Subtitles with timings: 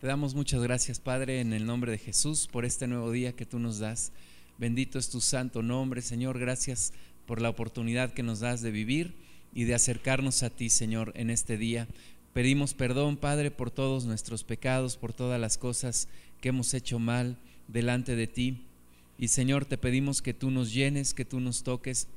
[0.00, 3.44] Te damos muchas gracias, Padre, en el nombre de Jesús, por este nuevo día que
[3.44, 4.12] tú nos das.
[4.56, 6.38] Bendito es tu santo nombre, Señor.
[6.38, 6.94] Gracias
[7.26, 9.14] por la oportunidad que nos das de vivir
[9.52, 11.86] y de acercarnos a ti, Señor, en este día.
[12.32, 16.08] Pedimos perdón, Padre, por todos nuestros pecados, por todas las cosas
[16.40, 17.36] que hemos hecho mal
[17.68, 18.64] delante de ti.
[19.18, 22.08] Y Señor, te pedimos que tú nos llenes, que tú nos toques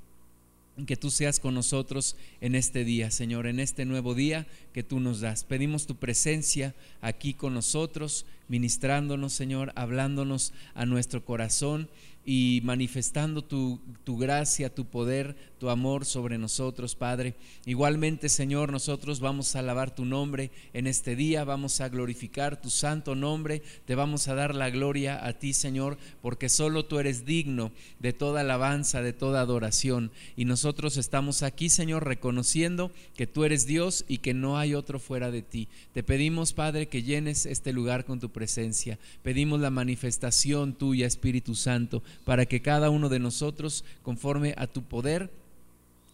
[0.87, 4.99] que tú seas con nosotros en este día, Señor, en este nuevo día que tú
[4.99, 5.43] nos das.
[5.43, 11.89] Pedimos tu presencia aquí con nosotros, ministrándonos, Señor, hablándonos a nuestro corazón
[12.25, 17.35] y manifestando tu, tu, gracia, tu poder, tu amor sobre nosotros, Padre.
[17.65, 22.69] Igualmente, Señor, nosotros vamos a alabar tu nombre en este día, vamos a glorificar tu
[22.69, 27.25] santo nombre, te vamos a dar la gloria a ti, Señor, porque solo tú eres
[27.25, 30.11] digno de toda alabanza, de toda adoración.
[30.37, 34.99] Y nosotros estamos aquí, Señor, reconociendo que tú eres Dios y que no hay otro
[34.99, 35.67] fuera de ti.
[35.93, 38.97] Te pedimos, Padre, que llenes este lugar con tu presencia.
[39.23, 44.83] Pedimos la manifestación tuya, Espíritu Santo para que cada uno de nosotros, conforme a tu
[44.83, 45.29] poder,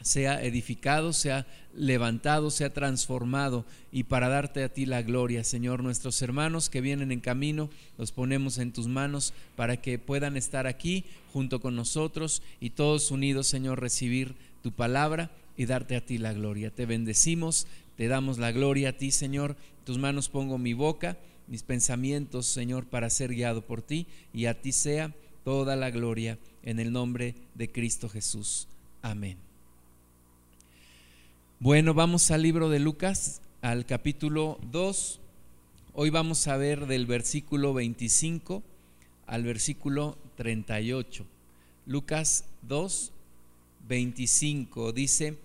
[0.01, 5.83] sea edificado, sea levantado, sea transformado y para darte a ti la gloria, Señor.
[5.83, 10.67] Nuestros hermanos que vienen en camino, los ponemos en tus manos para que puedan estar
[10.67, 16.17] aquí junto con nosotros y todos unidos, Señor, recibir tu palabra y darte a ti
[16.17, 16.71] la gloria.
[16.71, 19.57] Te bendecimos, te damos la gloria a ti, Señor.
[19.83, 24.61] tus manos pongo mi boca, mis pensamientos, Señor, para ser guiado por ti y a
[24.61, 28.67] ti sea toda la gloria en el nombre de Cristo Jesús.
[29.01, 29.37] Amén.
[31.59, 35.19] Bueno, vamos al libro de Lucas, al capítulo 2.
[35.93, 38.63] Hoy vamos a ver del versículo 25
[39.27, 41.25] al versículo 38.
[41.85, 43.11] Lucas 2,
[43.87, 45.37] 25 dice,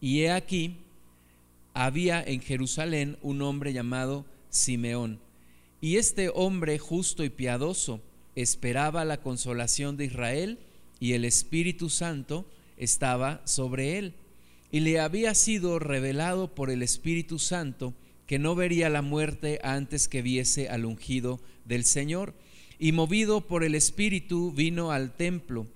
[0.00, 0.76] y he aquí,
[1.74, 5.18] había en Jerusalén un hombre llamado Simeón,
[5.80, 8.00] y este hombre justo y piadoso,
[8.36, 10.58] esperaba la consolación de Israel
[11.00, 14.14] y el Espíritu Santo estaba sobre él.
[14.70, 17.94] Y le había sido revelado por el Espíritu Santo
[18.26, 22.34] que no vería la muerte antes que viese al ungido del Señor.
[22.78, 25.66] Y movido por el Espíritu vino al templo.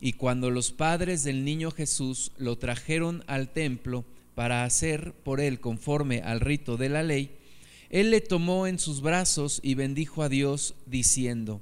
[0.00, 4.04] Y cuando los padres del niño Jesús lo trajeron al templo
[4.34, 7.30] para hacer por él conforme al rito de la ley,
[7.90, 11.60] él le tomó en sus brazos y bendijo a Dios diciendo,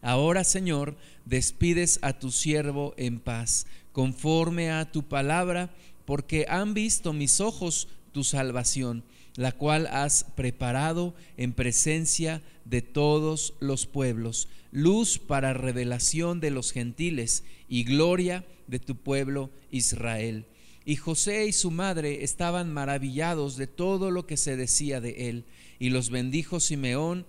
[0.00, 5.70] Ahora, Señor, despides a tu siervo en paz, conforme a tu palabra,
[6.04, 9.04] porque han visto mis ojos tu salvación,
[9.36, 16.72] la cual has preparado en presencia de todos los pueblos, luz para revelación de los
[16.72, 20.46] gentiles y gloria de tu pueblo Israel.
[20.84, 25.44] Y José y su madre estaban maravillados de todo lo que se decía de él,
[25.78, 27.26] y los bendijo Simeón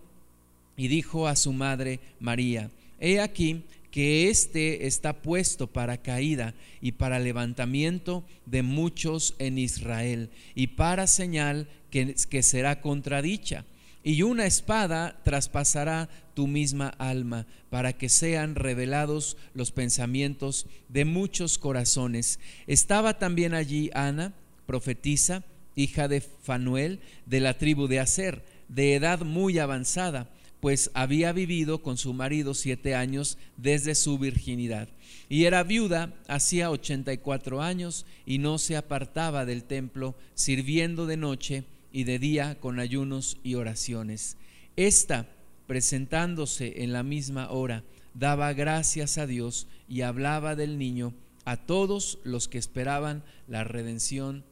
[0.80, 6.94] y dijo a su madre María, he aquí que éste está puesto para caída y
[6.94, 13.66] para levantamiento de muchos en Israel y para señal que, que será contradicha.
[14.06, 21.58] Y una espada traspasará tu misma alma para que sean revelados los pensamientos de muchos
[21.58, 22.40] corazones.
[22.68, 24.34] Estaba también allí Ana,
[24.66, 25.44] profetisa,
[25.76, 30.30] hija de Fanuel, de la tribu de Aser, de edad muy avanzada
[30.62, 34.90] pues había vivido con su marido siete años desde su virginidad.
[35.30, 41.64] Y era viuda hacía 84 años y no se apartaba del templo, sirviendo de noche
[41.92, 44.38] y de día con ayunos y oraciones.
[44.76, 45.28] Esta,
[45.68, 47.84] presentándose en la misma hora,
[48.14, 51.14] daba gracias a Dios y hablaba del niño
[51.46, 54.44] a todos los que esperaban la redención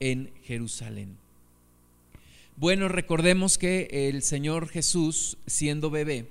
[0.00, 1.16] en Jerusalén.
[2.60, 6.26] Bueno, recordemos que el Señor Jesús, siendo bebé,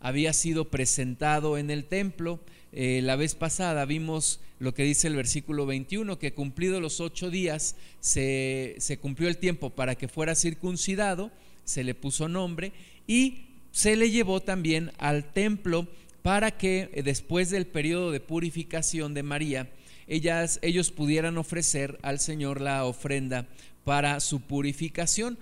[0.00, 2.40] había sido presentado en el templo.
[2.72, 7.28] Eh, la vez pasada vimos lo que dice el versículo 21, que cumplido los ocho
[7.28, 11.30] días se, se cumplió el tiempo para que fuera circuncidado,
[11.64, 12.72] se le puso nombre
[13.06, 15.86] y se le llevó también al templo
[16.22, 19.70] para que eh, después del periodo de purificación de María,
[20.06, 23.46] ellas, ellos pudieran ofrecer al Señor la ofrenda
[23.84, 25.36] para su purificación.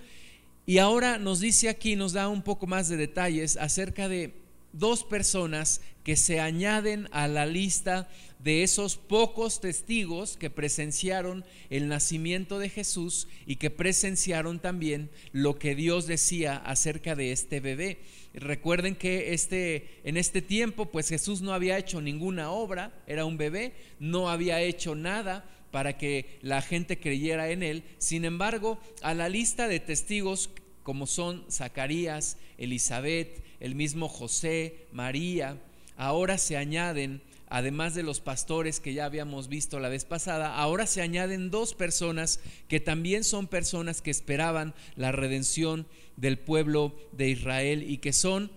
[0.65, 4.33] Y ahora nos dice aquí, nos da un poco más de detalles acerca de
[4.71, 11.87] dos personas que se añaden a la lista de esos pocos testigos que presenciaron el
[11.87, 17.99] nacimiento de Jesús y que presenciaron también lo que Dios decía acerca de este bebé.
[18.33, 23.37] Recuerden que este, en este tiempo, pues Jesús no había hecho ninguna obra, era un
[23.37, 27.83] bebé, no había hecho nada para que la gente creyera en él.
[27.97, 30.51] Sin embargo, a la lista de testigos
[30.83, 35.57] como son Zacarías, Elizabeth, el mismo José, María,
[35.97, 40.85] ahora se añaden, además de los pastores que ya habíamos visto la vez pasada, ahora
[40.85, 45.87] se añaden dos personas que también son personas que esperaban la redención
[46.17, 48.51] del pueblo de Israel y que son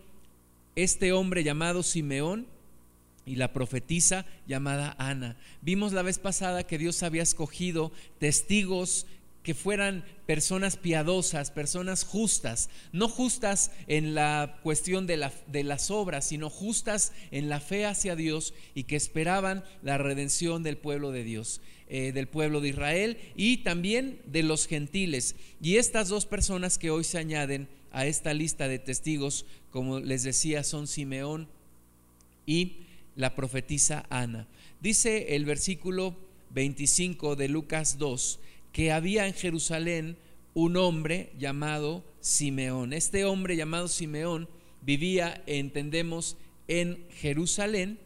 [0.75, 2.47] este hombre llamado Simeón
[3.27, 5.37] y la profetisa llamada Ana.
[5.61, 9.07] Vimos la vez pasada que Dios había escogido testigos
[9.43, 16.27] que fueran personas piadosas, personas justas, no justas en la cuestión de, de, las obras,
[16.27, 21.23] sino justas en la fe hacia Dios y que esperaban la redención del pueblo de
[21.23, 25.37] Dios, eh, del pueblo de Israel y también de los gentiles.
[25.63, 30.25] Y estas dos personas que hoy se añaden a esta lista de testigos, como les
[30.25, 31.47] decía, son Simeón
[32.47, 32.86] y
[33.17, 34.47] la profetisa Ana.
[34.81, 36.15] Dice el versículo
[36.51, 38.39] 25 de Lucas 2,
[38.73, 40.17] que había en Jerusalén
[40.55, 42.93] un hombre llamado Simeón.
[42.93, 44.49] Este hombre llamado Simeón
[44.83, 46.37] vivía, entendemos,
[46.69, 47.99] en Jerusalén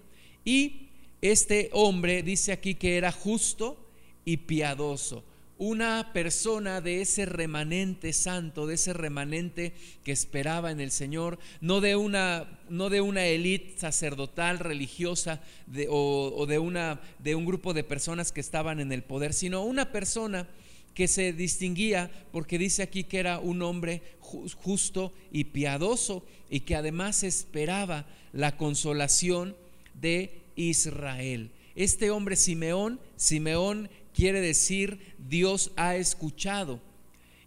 [0.44, 0.88] y
[1.22, 3.90] este hombre dice aquí que era justo
[4.24, 5.24] y piadoso
[5.60, 11.82] una persona de ese remanente santo, de ese remanente que esperaba en el Señor, no
[11.82, 15.42] de una, no de una élite sacerdotal, religiosa
[15.90, 19.62] o, o de, una, de un grupo de personas que estaban en el poder, sino
[19.62, 20.48] una persona
[20.94, 26.74] que se distinguía porque dice aquí que era un hombre justo y piadoso y que
[26.74, 29.54] además esperaba la consolación
[29.92, 31.50] de Israel.
[31.76, 36.80] Este hombre Simeón, Simeón quiere decir Dios ha escuchado.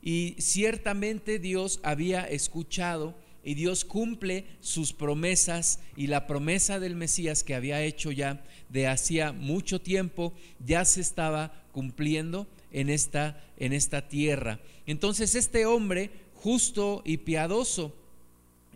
[0.02, 7.44] Y ciertamente Dios había escuchado y Dios cumple sus promesas y la promesa del Mesías
[7.44, 10.34] que había hecho ya de hacía mucho tiempo
[10.66, 14.60] ya se estaba cumpliendo en esta en esta tierra.
[14.86, 17.96] Entonces este hombre justo y piadoso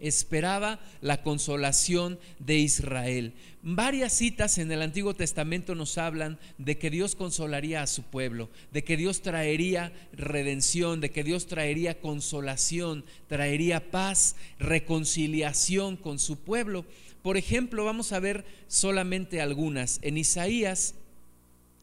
[0.02, 3.34] esperaba la consolación de Israel.
[3.64, 8.50] Varias citas en el Antiguo Testamento nos hablan de que Dios consolaría a su pueblo,
[8.72, 16.38] de que Dios traería redención, de que Dios traería consolación, traería paz, reconciliación con su
[16.38, 16.86] pueblo.
[17.22, 20.00] Por ejemplo, vamos a ver solamente algunas.
[20.02, 20.96] En Isaías,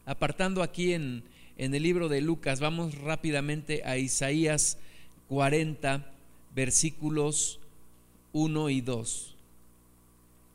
[0.05, 1.23] apartando aquí en,
[1.57, 4.79] en el libro de Lucas, vamos rápidamente a Isaías
[5.27, 6.11] 40,
[6.55, 7.59] versículos
[8.35, 9.33] 1 y 2.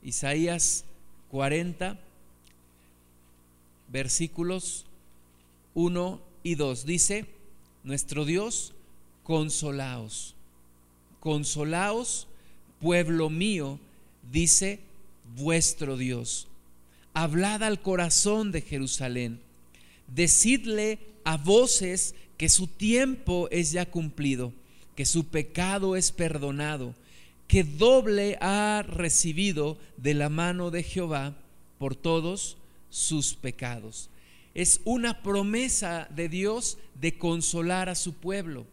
[0.02, 0.84] Isaías
[1.30, 1.98] 40,
[3.88, 4.84] versículos
[5.72, 6.84] 1 y 2.
[6.84, 7.24] Dice,
[7.82, 8.74] nuestro Dios,
[9.22, 10.34] consolaos,
[11.20, 12.28] consolaos,
[12.80, 13.78] pueblo mío,
[14.30, 14.80] dice
[15.38, 16.48] vuestro Dios.
[17.14, 19.40] Hablad al corazón de Jerusalén,
[20.06, 24.52] decidle a voces que su tiempo es ya cumplido,
[24.94, 26.94] que su pecado es perdonado
[27.50, 31.34] que doble ha recibido de la mano de Jehová
[31.78, 32.56] por todos
[32.90, 34.08] sus pecados.
[34.54, 38.66] Es una promesa de Dios de consolar a su pueblo,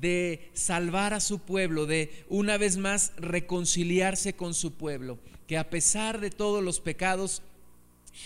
[0.00, 5.18] de salvar a su pueblo, de una vez más reconciliarse con su pueblo,
[5.48, 7.42] que a pesar de todos los pecados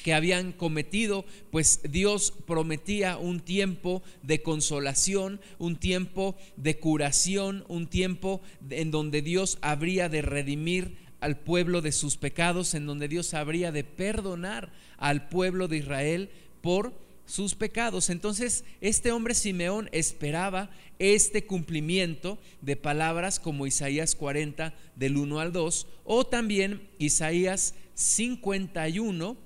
[0.03, 7.87] que habían cometido, pues Dios prometía un tiempo de consolación, un tiempo de curación, un
[7.87, 8.41] tiempo
[8.71, 13.73] en donde Dios habría de redimir al pueblo de sus pecados, en donde Dios habría
[13.73, 16.93] de perdonar al pueblo de Israel por
[17.27, 18.11] sus pecados.
[18.11, 25.53] Entonces, este hombre Simeón esperaba este cumplimiento de palabras como Isaías 40 del 1 al
[25.53, 29.37] 2 o también Isaías 51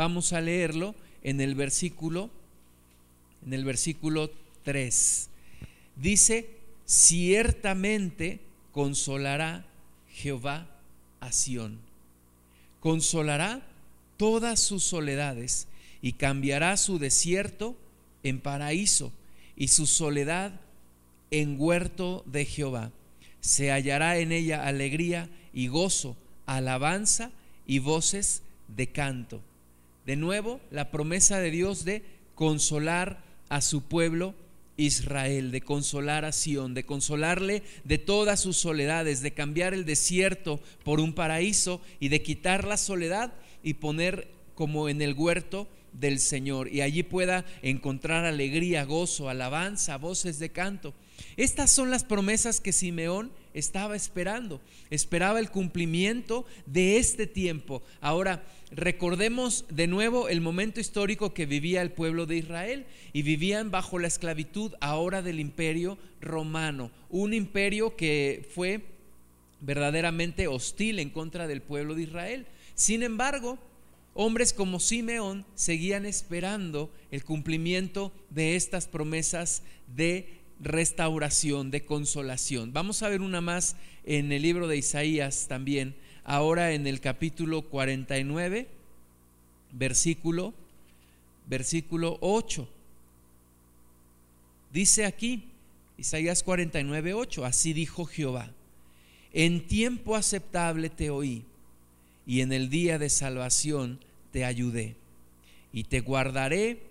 [0.00, 2.30] Vamos a leerlo en el versículo
[3.44, 4.30] en el versículo
[4.62, 5.28] 3.
[5.94, 8.40] Dice, ciertamente
[8.72, 9.66] consolará
[10.10, 10.66] Jehová
[11.20, 11.80] a Sión.
[12.80, 13.60] Consolará
[14.16, 15.68] todas sus soledades
[16.00, 17.76] y cambiará su desierto
[18.22, 19.12] en paraíso
[19.54, 20.62] y su soledad
[21.30, 22.90] en huerto de Jehová.
[23.42, 26.16] Se hallará en ella alegría y gozo,
[26.46, 27.32] alabanza
[27.66, 29.42] y voces de canto.
[30.06, 32.02] De nuevo, la promesa de Dios de
[32.34, 34.34] consolar a su pueblo
[34.76, 40.60] Israel, de consolar a Sión, de consolarle de todas sus soledades, de cambiar el desierto
[40.84, 46.20] por un paraíso y de quitar la soledad y poner como en el huerto del
[46.20, 50.94] Señor y allí pueda encontrar alegría, gozo, alabanza, voces de canto.
[51.36, 54.60] Estas son las promesas que Simeón estaba esperando.
[54.90, 57.82] Esperaba el cumplimiento de este tiempo.
[58.00, 63.70] Ahora, recordemos de nuevo el momento histórico que vivía el pueblo de Israel y vivían
[63.70, 68.82] bajo la esclavitud ahora del imperio romano, un imperio que fue
[69.60, 72.46] verdaderamente hostil en contra del pueblo de Israel.
[72.74, 73.58] Sin embargo,
[74.14, 79.62] hombres como Simeón seguían esperando el cumplimiento de estas promesas
[79.94, 82.72] de restauración, de consolación.
[82.72, 87.62] Vamos a ver una más en el libro de Isaías también, ahora en el capítulo
[87.62, 88.68] 49,
[89.72, 90.54] versículo
[91.46, 92.68] versículo 8.
[94.72, 95.44] Dice aquí
[95.98, 98.50] Isaías 49, 8, así dijo Jehová,
[99.32, 101.44] en tiempo aceptable te oí
[102.26, 103.98] y en el día de salvación
[104.30, 104.94] te ayudé
[105.72, 106.82] y te guardaré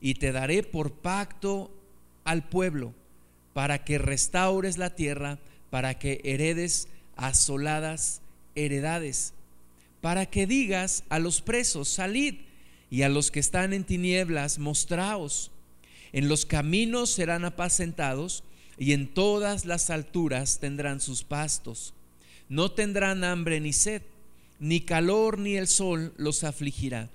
[0.00, 1.70] y te daré por pacto
[2.24, 2.94] al pueblo
[3.54, 5.38] para que restaures la tierra,
[5.70, 8.20] para que heredes asoladas
[8.54, 9.32] heredades,
[10.00, 12.34] para que digas a los presos, salid,
[12.90, 15.50] y a los que están en tinieblas, mostraos.
[16.12, 18.44] En los caminos serán apacentados,
[18.78, 21.94] y en todas las alturas tendrán sus pastos.
[22.48, 24.02] No tendrán hambre ni sed,
[24.60, 27.08] ni calor ni el sol los afligirá,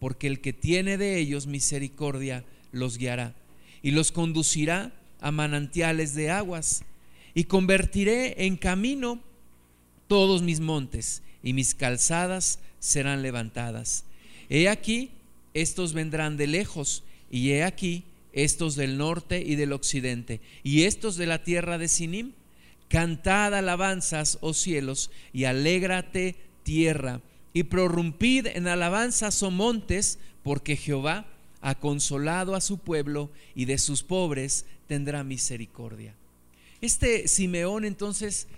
[0.00, 3.34] porque el que tiene de ellos misericordia los guiará,
[3.82, 6.82] y los conducirá a manantiales de aguas,
[7.34, 9.20] y convertiré en camino
[10.08, 14.04] todos mis montes, y mis calzadas serán levantadas.
[14.48, 15.10] He aquí,
[15.54, 21.16] estos vendrán de lejos, y he aquí, estos del norte y del occidente, y estos
[21.16, 22.32] de la tierra de Sinim.
[22.88, 27.20] Cantad alabanzas, oh cielos, y alégrate tierra,
[27.52, 31.26] y prorrumpid en alabanzas, oh montes, porque Jehová
[31.60, 36.14] ha consolado a su pueblo y de sus pobres tendrá misericordia.
[36.80, 38.48] Este Simeón entonces,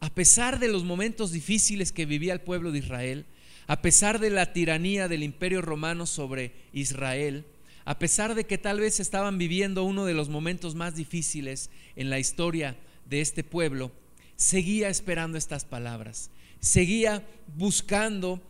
[0.00, 3.26] a pesar de los momentos difíciles que vivía el pueblo de Israel,
[3.66, 7.44] a pesar de la tiranía del imperio romano sobre Israel,
[7.84, 12.08] a pesar de que tal vez estaban viviendo uno de los momentos más difíciles en
[12.08, 12.76] la historia
[13.08, 13.92] de este pueblo,
[14.36, 17.26] seguía esperando estas palabras, seguía
[17.56, 18.40] buscando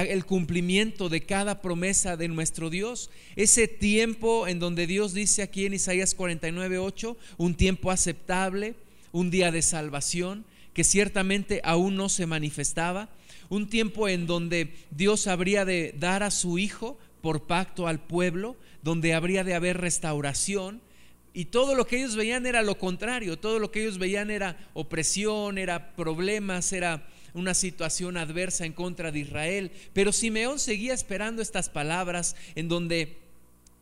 [0.00, 3.10] el cumplimiento de cada promesa de nuestro Dios.
[3.36, 8.74] Ese tiempo en donde Dios dice aquí en Isaías 49, 8, un tiempo aceptable,
[9.12, 13.10] un día de salvación, que ciertamente aún no se manifestaba,
[13.50, 18.56] un tiempo en donde Dios habría de dar a su Hijo por pacto al pueblo,
[18.82, 20.80] donde habría de haber restauración,
[21.34, 24.56] y todo lo que ellos veían era lo contrario, todo lo que ellos veían era
[24.74, 29.72] opresión, era problemas, era una situación adversa en contra de Israel.
[29.92, 33.21] Pero Simeón seguía esperando estas palabras en donde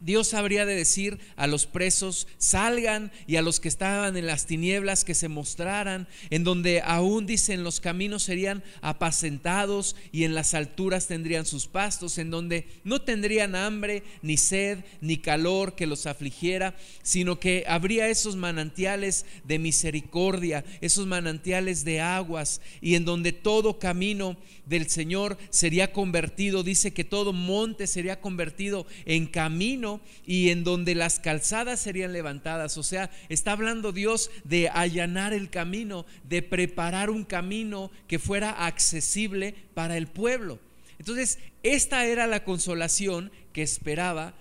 [0.00, 4.46] Dios habría de decir a los presos, salgan y a los que estaban en las
[4.46, 10.54] tinieblas que se mostraran, en donde aún dicen los caminos serían apacentados y en las
[10.54, 16.06] alturas tendrían sus pastos, en donde no tendrían hambre, ni sed, ni calor que los
[16.06, 23.32] afligiera, sino que habría esos manantiales de misericordia, esos manantiales de aguas, y en donde
[23.32, 29.89] todo camino del Señor sería convertido, dice que todo monte sería convertido en camino
[30.26, 32.76] y en donde las calzadas serían levantadas.
[32.78, 38.66] O sea, está hablando Dios de allanar el camino, de preparar un camino que fuera
[38.66, 40.58] accesible para el pueblo.
[40.98, 44.34] Entonces, esta era la consolación que esperaba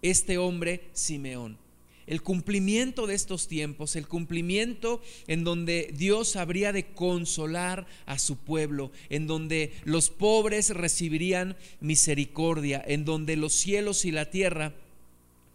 [0.00, 1.58] este hombre Simeón
[2.06, 8.36] el cumplimiento de estos tiempos, el cumplimiento en donde Dios habría de consolar a su
[8.36, 14.74] pueblo, en donde los pobres recibirían misericordia, en donde los cielos y la tierra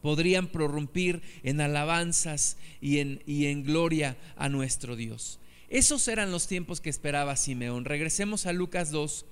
[0.01, 5.39] podrían prorrumpir en alabanzas y en, gloria a nuestro Dios.
[5.69, 7.85] Esos eran los tiempos que esperaba Simeón.
[7.85, 9.25] Regresemos a Lucas 2,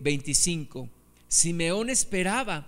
[0.00, 0.84] 25.
[0.84, 0.88] Eh,
[1.28, 2.66] Simeón esperaba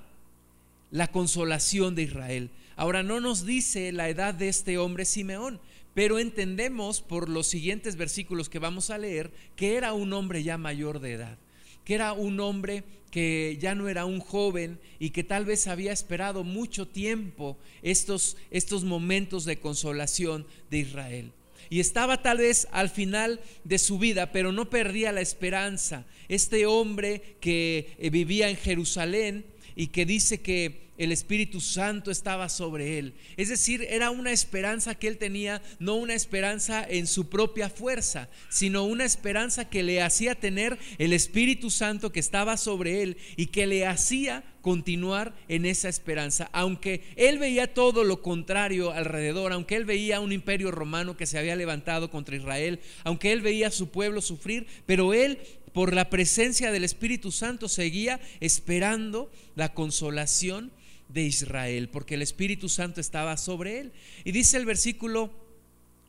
[0.91, 2.51] la consolación de Israel.
[2.77, 5.61] Ahora no nos dice la edad de este hombre Simeón,
[5.95, 10.59] pero entendemos por los siguientes versículos que vamos a leer que era un hombre ya
[10.59, 11.39] mayor de edad,
[11.85, 15.93] que era un hombre que ya no era un joven y que tal vez había
[15.93, 21.33] esperado mucho tiempo estos, estos momentos de consolación de Israel.
[21.69, 26.07] Y estaba tal vez al final de su vida, pero no perdía la esperanza.
[26.29, 29.45] Este hombre que eh, vivía en Jerusalén
[29.77, 33.15] y que dice que el Espíritu Santo estaba sobre él.
[33.37, 38.29] Es decir, era una esperanza que él tenía, no una esperanza en su propia fuerza,
[38.49, 43.47] sino una esperanza que le hacía tener el Espíritu Santo que estaba sobre él y
[43.47, 46.49] que le hacía continuar en esa esperanza.
[46.53, 51.37] Aunque él veía todo lo contrario alrededor, aunque él veía un imperio romano que se
[51.37, 55.41] había levantado contra Israel, aunque él veía a su pueblo sufrir, pero él
[55.73, 60.71] por la presencia del Espíritu Santo seguía esperando la consolación
[61.13, 63.93] de Israel, porque el Espíritu Santo estaba sobre él.
[64.25, 65.31] Y dice el versículo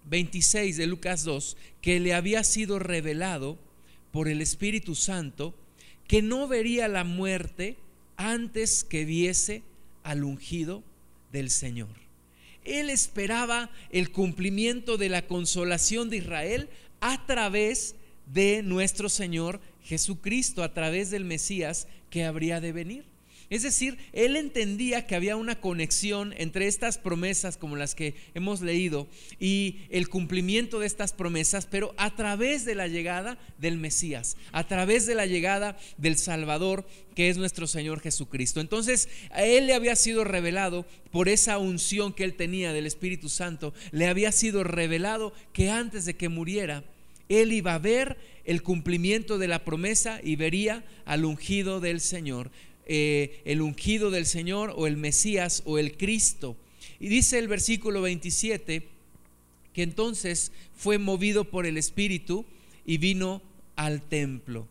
[0.10, 3.58] 26 de Lucas 2 que le había sido revelado
[4.12, 5.56] por el Espíritu Santo
[6.08, 7.78] que no vería la muerte
[8.18, 9.64] antes que viese
[10.04, 10.84] al ungido
[11.32, 11.90] del Señor.
[12.66, 16.70] Él esperaba el cumplimiento de la consolación de Israel
[17.02, 17.96] a través
[18.32, 23.13] de nuestro Señor Jesucristo, a través del Mesías que habría de venir.
[23.54, 28.62] Es decir, él entendía que había una conexión entre estas promesas como las que hemos
[28.62, 29.08] leído
[29.40, 34.66] y el cumplimiento de estas promesas, pero a través de la llegada del Mesías, a
[34.66, 38.60] través de la llegada del Salvador que es nuestro Señor Jesucristo.
[38.60, 43.30] Entonces, a él le había sido revelado por esa unción que él tenía del Espíritu
[43.30, 46.84] Santo, le había sido revelado que antes de que muriera,
[47.30, 52.50] él iba a ver el cumplimiento de la promesa y vería al ungido del Señor.
[52.86, 56.58] Eh, el ungido del Señor o el Mesías o el Cristo.
[57.00, 58.88] Y dice el versículo 27
[59.74, 62.46] que entonces fue movido por el Espíritu
[62.86, 63.42] y vino
[63.76, 64.68] al templo.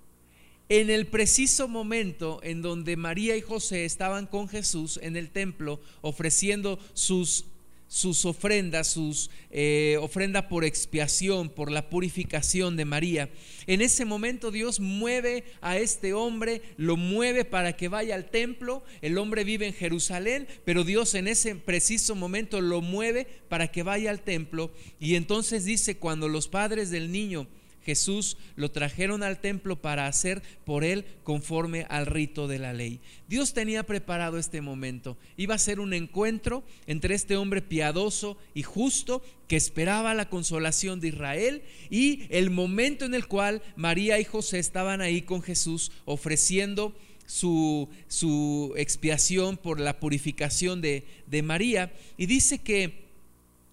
[0.69, 5.81] En el preciso momento en donde María y José estaban con Jesús en el templo
[6.01, 7.45] ofreciendo sus
[7.93, 13.29] sus ofrendas, sus eh, ofrenda por expiación, por la purificación de María.
[13.67, 18.83] En ese momento Dios mueve a este hombre, lo mueve para que vaya al templo.
[19.03, 23.83] El hombre vive en Jerusalén, pero Dios en ese preciso momento lo mueve para que
[23.83, 24.73] vaya al templo.
[24.99, 27.47] Y entonces dice, cuando los padres del niño
[27.85, 33.01] Jesús lo trajeron al templo para hacer por él conforme al rito de la ley.
[33.29, 35.17] Dios tenía preparado este momento.
[35.37, 41.01] Iba a ser un encuentro entre este hombre piadoso y justo que esperaba la consolación
[41.01, 45.93] de Israel y el momento en el cual María y José estaban ahí con Jesús
[46.05, 46.95] ofreciendo
[47.27, 51.93] su, su expiación por la purificación de, de María.
[52.17, 53.03] Y dice que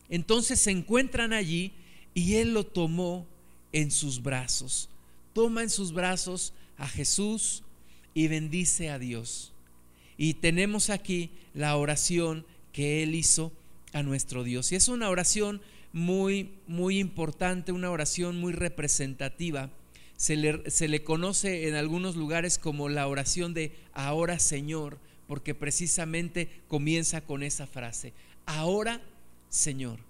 [0.09, 1.73] entonces se encuentran allí
[2.13, 3.27] y él lo tomó
[3.71, 4.89] en sus brazos.
[5.33, 7.63] Toma en sus brazos a Jesús
[8.13, 9.53] y bendice a Dios.
[10.17, 13.51] Y tenemos aquí la oración que Él hizo
[13.93, 14.71] a nuestro Dios.
[14.71, 15.61] Y es una oración
[15.93, 19.69] muy, muy importante, una oración muy representativa.
[20.17, 25.55] Se le, se le conoce en algunos lugares como la oración de ahora Señor, porque
[25.55, 28.13] precisamente comienza con esa frase,
[28.45, 29.01] ahora
[29.49, 30.08] Señor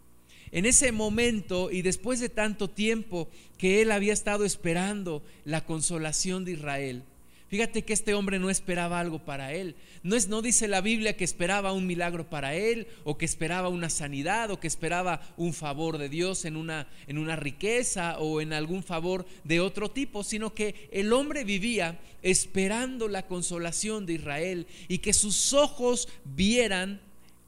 [0.52, 6.46] en ese momento y después de tanto tiempo que él había estado esperando la consolación
[6.46, 7.04] de Israel.
[7.50, 9.76] Fíjate que este hombre no esperaba algo para él.
[10.04, 13.70] No, es, no dice la Biblia que esperaba un milagro para él, o que esperaba
[13.70, 18.40] una sanidad, o que esperaba un favor de Dios en una, en una riqueza o
[18.40, 24.14] en algún favor de otro tipo, sino que el hombre vivía esperando la consolación de
[24.14, 27.02] Israel y que sus ojos vieran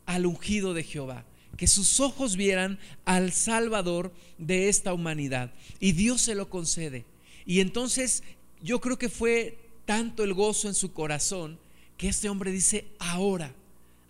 [0.07, 1.25] al ungido de Jehová
[1.57, 5.51] que sus ojos vieran al Salvador de esta humanidad.
[5.79, 7.05] Y Dios se lo concede.
[7.45, 8.23] Y entonces
[8.61, 11.59] yo creo que fue tanto el gozo en su corazón
[11.97, 13.53] que este hombre dice, ahora,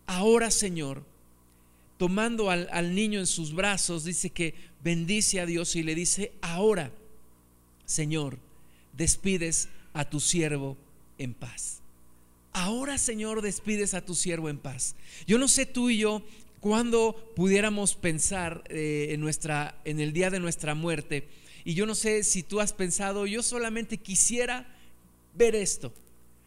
[0.06, 1.04] ahora Señor,
[1.98, 6.32] tomando al, al niño en sus brazos, dice que bendice a Dios y le dice,
[6.42, 6.92] ahora,
[7.86, 8.38] Señor,
[8.94, 10.78] despides a tu siervo
[11.18, 11.82] en paz.
[12.54, 14.96] Ahora, Señor, despides a tu siervo en paz.
[15.26, 16.22] Yo no sé tú y yo
[16.62, 21.28] cuando pudiéramos pensar eh, en, nuestra, en el día de nuestra muerte.
[21.66, 24.74] Y yo no sé si tú has pensado, yo solamente quisiera
[25.34, 25.92] ver esto.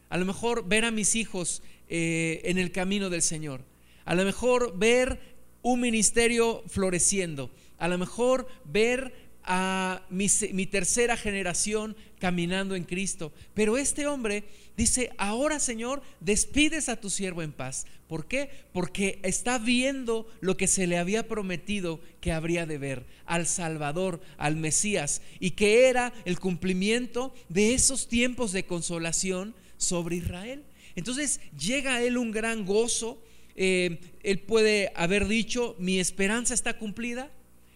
[0.08, 3.62] A lo mejor ver a mis hijos eh, en el camino del Señor.
[4.04, 5.18] A lo mejor ver
[5.62, 7.50] un ministerio floreciendo.
[7.78, 9.12] A lo mejor ver
[9.44, 13.32] a mi, tercera generación caminando en Cristo.
[13.52, 14.44] Pero este hombre
[14.76, 17.86] dice, ahora Señor, despides a tu siervo en paz.
[18.08, 18.50] ¿Por qué?
[18.72, 24.20] Porque está viendo lo que se le había prometido que habría de ver, al Salvador,
[24.38, 30.64] al Mesías, y que era el cumplimiento de esos tiempos de consolación sobre Israel.
[30.96, 33.22] Entonces llega a él un gran gozo.
[33.56, 37.30] Eh, él puede haber dicho, mi esperanza está cumplida,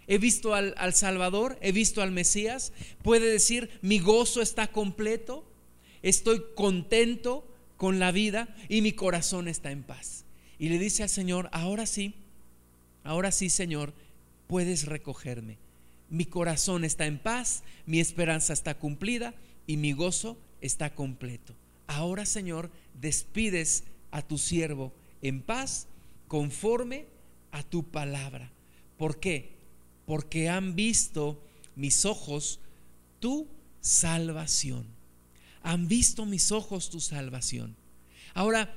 [0.08, 5.44] he visto al, Salvador, he visto al Mesías, puede decir, mi gozo está completo,
[6.02, 10.24] estoy contento con la vida y mi corazón está en paz.
[10.58, 12.14] Y le dice al Señor, ahora sí,
[13.04, 13.92] ahora sí Señor,
[14.46, 15.58] puedes recogerme.
[16.08, 19.34] Mi corazón está en paz, mi esperanza está cumplida
[19.66, 21.54] y mi gozo está completo.
[21.86, 24.90] Ahora Señor, despides a tu siervo
[25.20, 25.86] en paz
[26.28, 27.04] conforme
[27.52, 28.50] a tu palabra.
[28.96, 29.57] ¿Por qué?
[30.08, 31.38] Porque han visto
[31.76, 32.60] mis ojos
[33.20, 33.46] tu
[33.82, 34.86] salvación.
[35.62, 37.76] Han visto mis ojos tu salvación.
[38.32, 38.74] Ahora,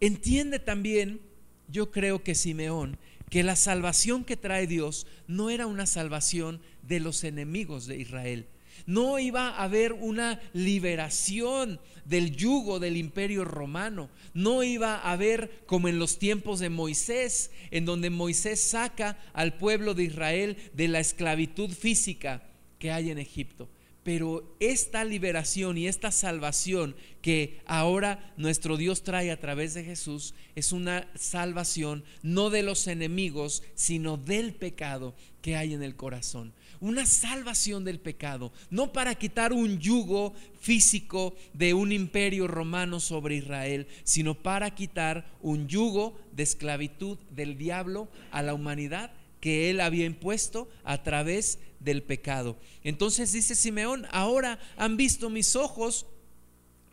[0.00, 1.20] entiende también,
[1.68, 2.98] yo creo que Simeón,
[3.30, 8.48] que la salvación que trae Dios no era una salvación de los enemigos de Israel.
[8.86, 14.10] No iba a haber una liberación del yugo del imperio romano.
[14.34, 19.56] No iba a haber como en los tiempos de Moisés, en donde Moisés saca al
[19.56, 22.42] pueblo de Israel de la esclavitud física
[22.78, 23.68] que hay en Egipto.
[24.02, 30.34] Pero esta liberación y esta salvación que ahora nuestro Dios trae a través de Jesús
[30.54, 36.52] es una salvación no de los enemigos, sino del pecado que hay en el corazón.
[36.80, 43.36] Una salvación del pecado, no para quitar un yugo físico de un imperio romano sobre
[43.36, 49.80] Israel, sino para quitar un yugo de esclavitud del diablo a la humanidad que él
[49.80, 52.56] había impuesto a través del pecado.
[52.82, 56.06] Entonces dice Simeón, ahora han visto mis ojos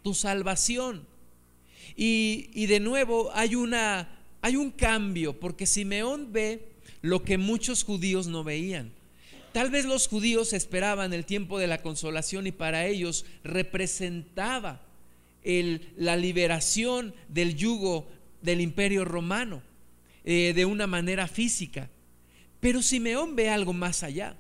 [0.04, 1.08] tu salvación.
[1.96, 4.10] Y, de nuevo hay, una,
[4.42, 6.68] hay un cambio, porque Simeón ve
[7.02, 8.92] lo que muchos judíos no veían.
[9.52, 14.82] Tal vez los judíos esperaban el tiempo de la consolación y para ellos representaba
[15.44, 18.08] la liberación del yugo
[18.42, 19.62] del imperio romano
[20.24, 21.90] eh, de una manera física.
[22.60, 24.36] Pero Simeón ve algo más allá.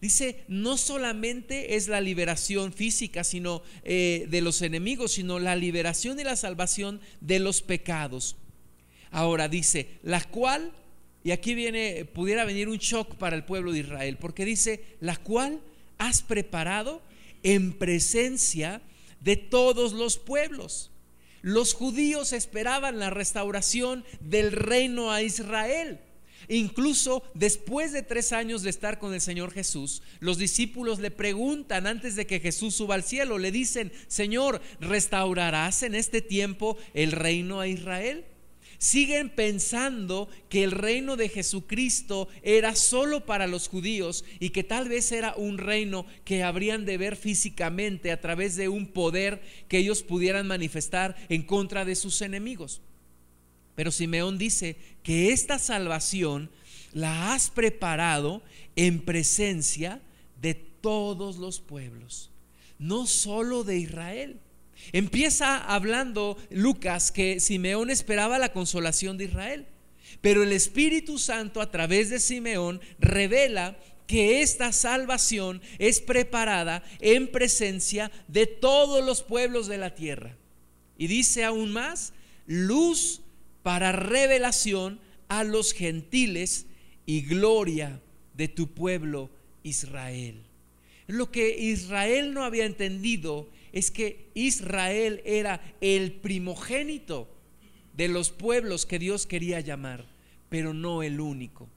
[0.00, 6.20] Dice, no solamente es la liberación física sino eh, de los enemigos, sino la liberación
[6.20, 8.36] y la salvación de los pecados.
[9.10, 10.72] Ahora dice, la cual,
[11.24, 15.16] y aquí viene, pudiera venir un shock para el pueblo de Israel, porque dice, la
[15.16, 15.62] cual
[15.96, 17.00] has preparado
[17.42, 18.82] en presencia
[19.20, 20.90] de todos los pueblos.
[21.40, 25.98] Los judíos esperaban la restauración del reino a Israel.
[26.48, 31.86] Incluso después de tres años de estar con el Señor Jesús, los discípulos le preguntan
[31.86, 37.12] antes de que Jesús suba al cielo, le dicen, Señor, ¿restaurarás en este tiempo el
[37.12, 38.26] reino a Israel?
[38.84, 44.90] Siguen pensando que el reino de Jesucristo era solo para los judíos y que tal
[44.90, 49.78] vez era un reino que habrían de ver físicamente a través de un poder que
[49.78, 52.82] ellos pudieran manifestar en contra de sus enemigos.
[53.74, 56.50] Pero Simeón dice que esta salvación
[56.92, 58.42] la has preparado
[58.76, 60.02] en presencia
[60.42, 62.30] de todos los pueblos,
[62.78, 64.40] no solo de Israel.
[64.92, 69.66] Empieza hablando Lucas que Simeón esperaba la consolación de Israel,
[70.20, 77.28] pero el Espíritu Santo a través de Simeón revela que esta salvación es preparada en
[77.28, 80.36] presencia de todos los pueblos de la tierra.
[80.98, 82.12] Y dice aún más,
[82.46, 83.22] luz
[83.62, 86.66] para revelación a los gentiles
[87.06, 88.00] y gloria
[88.34, 89.30] de tu pueblo
[89.62, 90.42] Israel.
[91.06, 97.28] Lo que Israel no había entendido es que Israel era el primogénito
[97.92, 100.06] de los pueblos que Dios quería llamar,
[100.48, 101.68] pero no el único.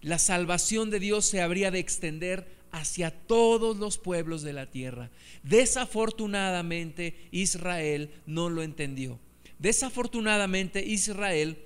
[0.00, 5.10] La salvación de Dios se habría de extender hacia todos los pueblos de la tierra.
[5.42, 9.18] Desafortunadamente Israel no lo entendió.
[9.58, 11.58] Desafortunadamente Israel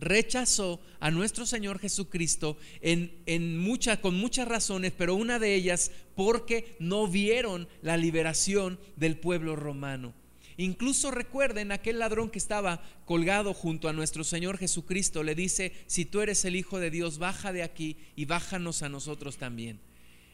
[0.00, 3.58] rechazó a nuestro Señor Jesucristo en, en
[4.00, 10.14] con muchas razones, pero una de ellas porque no vieron la liberación del pueblo romano.
[10.56, 16.04] Incluso recuerden aquel ladrón que estaba colgado junto a nuestro Señor Jesucristo, le dice, si
[16.04, 19.80] tú eres el Hijo de Dios, baja de aquí y bájanos a nosotros también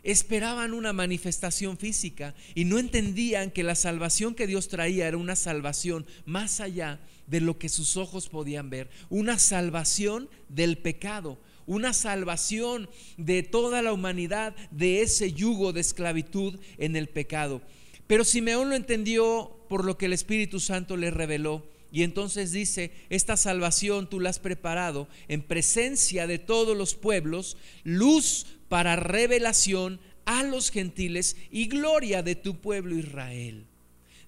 [0.05, 5.35] esperaban una manifestación física y no entendían que la salvación que Dios traía era una
[5.35, 11.95] salvación más allá de lo que sus ojos podían ver, una salvación del pecado, una
[11.95, 17.63] salvación de toda la humanidad de ese yugo de esclavitud en el pecado.
[18.07, 21.67] Pero Simeón lo entendió por lo que el Espíritu Santo le reveló.
[21.91, 27.57] Y entonces dice, esta salvación tú la has preparado en presencia de todos los pueblos,
[27.85, 33.67] luz para revelación a los gentiles y gloria de tu pueblo Israel.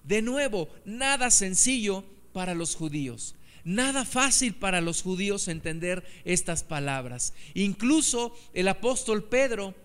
[0.03, 3.35] De nuevo, nada sencillo para los judíos.
[3.63, 7.33] Nada fácil para los judíos entender estas palabras.
[7.53, 9.75] Incluso el apóstol Pedro,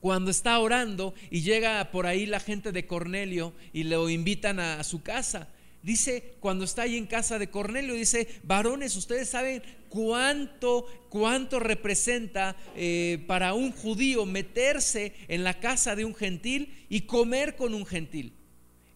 [0.00, 4.82] cuando está orando y llega por ahí la gente de Cornelio y lo invitan a,
[4.82, 5.48] su casa,
[5.86, 12.56] Dice, cuando está ahí en casa de Cornelio, dice, varones, ustedes saben cuánto, cuánto representa
[12.74, 17.86] eh, para un judío meterse en la casa de un gentil y comer con un
[17.86, 18.32] gentil.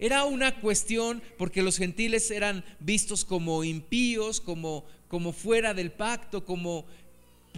[0.01, 6.45] Era una cuestión porque los gentiles eran vistos como impíos, como, como fuera del pacto,
[6.45, 6.87] como,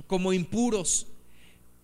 [0.06, 1.06] como impuros.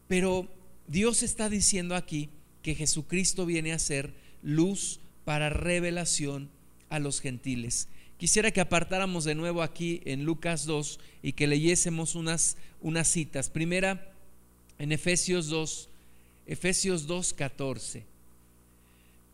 [0.07, 0.55] Pero
[0.87, 2.29] Dios está diciendo aquí
[2.61, 6.58] que Jesucristo viene a ser luz para revelación
[6.91, 7.89] a los gentiles.
[8.19, 13.49] Quisiera que apartáramos de nuevo aquí en Lucas 2 y que leyésemos unas, unas citas.
[13.49, 14.13] Primera
[14.79, 15.89] en Efesios 2,
[16.47, 18.05] Efesios 2, 14.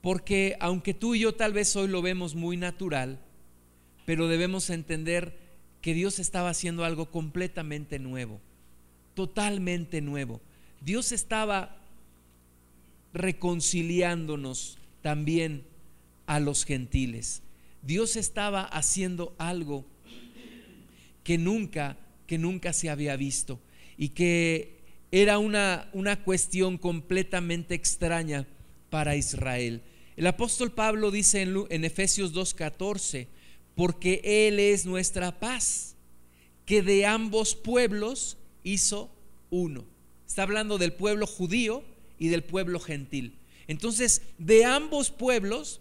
[0.03, 3.19] Porque aunque tú y yo tal vez hoy lo vemos muy natural,
[4.05, 5.35] pero debemos entender
[5.81, 8.39] que Dios estaba haciendo algo completamente nuevo,
[9.15, 10.43] totalmente nuevo.
[10.83, 11.77] Dios estaba
[13.15, 15.65] reconciliándonos también
[16.27, 17.43] a los gentiles.
[17.83, 19.85] Dios estaba haciendo algo
[21.23, 23.61] que nunca, que nunca se había visto
[23.97, 24.75] y que
[25.11, 28.47] era una, una cuestión completamente extraña
[28.91, 29.83] para Israel.
[30.17, 33.27] El apóstol Pablo dice en, en Efesios 2.14,
[33.75, 35.97] porque Él es nuestra paz,
[36.65, 39.11] que de ambos pueblos hizo
[39.51, 39.85] uno.
[40.27, 41.85] Está hablando del pueblo judío
[42.19, 43.35] y del pueblo gentil.
[43.67, 45.81] Entonces, de ambos pueblos,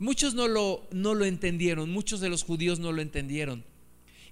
[0.00, 3.64] Muchos no lo, no lo entendieron, muchos de los judíos no lo entendieron.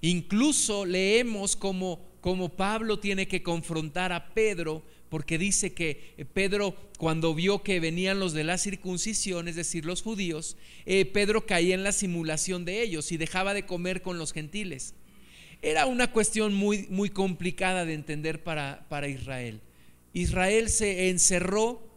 [0.01, 7.35] Incluso leemos como, como Pablo tiene que confrontar a Pedro, porque dice que Pedro cuando
[7.35, 11.83] vio que venían los de la circuncisión, es decir, los judíos, eh, Pedro caía en
[11.83, 14.95] la simulación de ellos y dejaba de comer con los gentiles.
[15.61, 19.61] Era una cuestión muy, muy complicada de entender para, para Israel.
[20.13, 21.87] Israel se encerró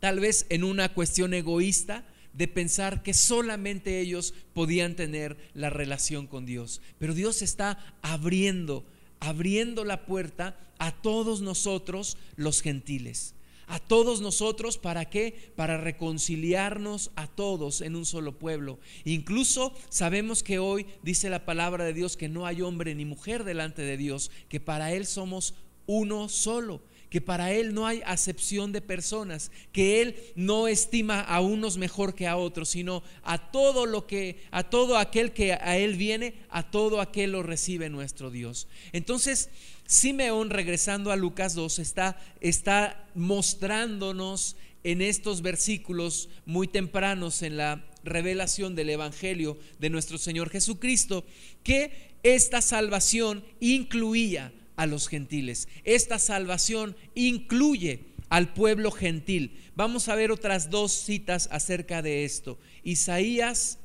[0.00, 6.26] tal vez en una cuestión egoísta de pensar que solamente ellos podían tener la relación
[6.26, 6.82] con Dios.
[6.98, 8.84] Pero Dios está abriendo,
[9.20, 13.34] abriendo la puerta a todos nosotros los gentiles.
[13.66, 15.52] A todos nosotros, ¿para qué?
[15.56, 18.78] Para reconciliarnos a todos en un solo pueblo.
[19.04, 23.44] Incluso sabemos que hoy dice la palabra de Dios que no hay hombre ni mujer
[23.44, 25.54] delante de Dios, que para Él somos
[25.86, 31.40] uno solo que para Él no hay acepción de personas, que Él no estima a
[31.40, 35.76] unos mejor que a otros, sino a todo lo que, a todo aquel que a
[35.78, 38.68] Él viene, a todo aquel lo recibe nuestro Dios.
[38.92, 39.50] Entonces,
[39.86, 47.84] Simeón, regresando a Lucas 2, está, está mostrándonos en estos versículos muy tempranos en la
[48.04, 51.24] revelación del Evangelio de nuestro Señor Jesucristo,
[51.62, 55.68] que esta salvación incluía a los gentiles.
[55.84, 59.60] Esta salvación incluye al pueblo gentil.
[59.76, 62.58] Vamos a ver otras dos citas acerca de esto.
[62.82, 63.78] Isaías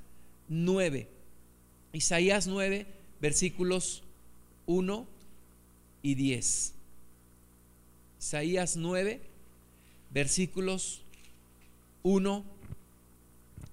[0.48, 1.08] 9.
[1.94, 2.88] Isaías 9,
[3.22, 4.04] versículos
[4.66, 5.08] 1
[6.02, 6.74] y 10.
[8.20, 9.22] Isaías 9,
[10.12, 11.02] versículos
[12.04, 12.46] 1,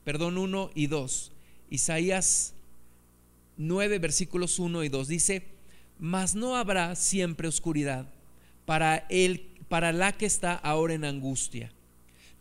[0.05, 1.33] perdón, 1 y 2.
[1.71, 2.55] Isaías
[3.57, 5.09] 9, versículos 1 y 2.
[5.09, 5.56] Dice,
[5.99, 8.07] mas no habrá siempre oscuridad
[8.65, 11.73] para él, para la que está ahora en angustia,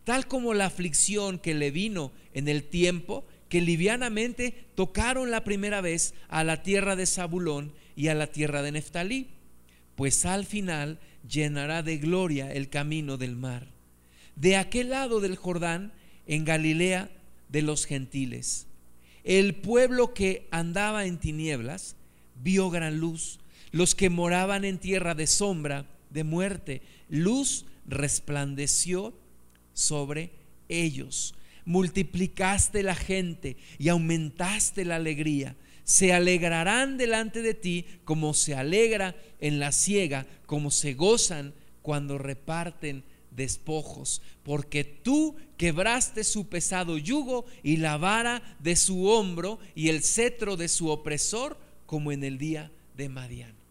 [0.03, 5.81] tal como la aflicción que le vino en el tiempo que livianamente tocaron la primera
[5.81, 9.27] vez a la tierra de Zabulón y a la tierra de Neftalí,
[9.95, 13.67] pues al final llenará de gloria el camino del mar.
[14.35, 15.93] De aquel lado del Jordán,
[16.27, 17.09] en Galilea
[17.49, 18.67] de los gentiles,
[19.23, 21.95] el pueblo que andaba en tinieblas
[22.43, 23.39] vio gran luz
[23.75, 29.13] los que moraban en tierra de sombra, de muerte, luz resplandeció
[29.73, 30.31] sobre
[30.69, 31.35] ellos.
[31.65, 35.57] Multiplicaste la gente y aumentaste la alegría.
[35.83, 42.17] Se alegrarán delante de ti como se alegra en la siega, como se gozan cuando
[42.17, 49.89] reparten despojos, porque tú quebraste su pesado yugo y la vara de su hombro y
[49.89, 53.64] el cetro de su opresor, como en el día de Madián.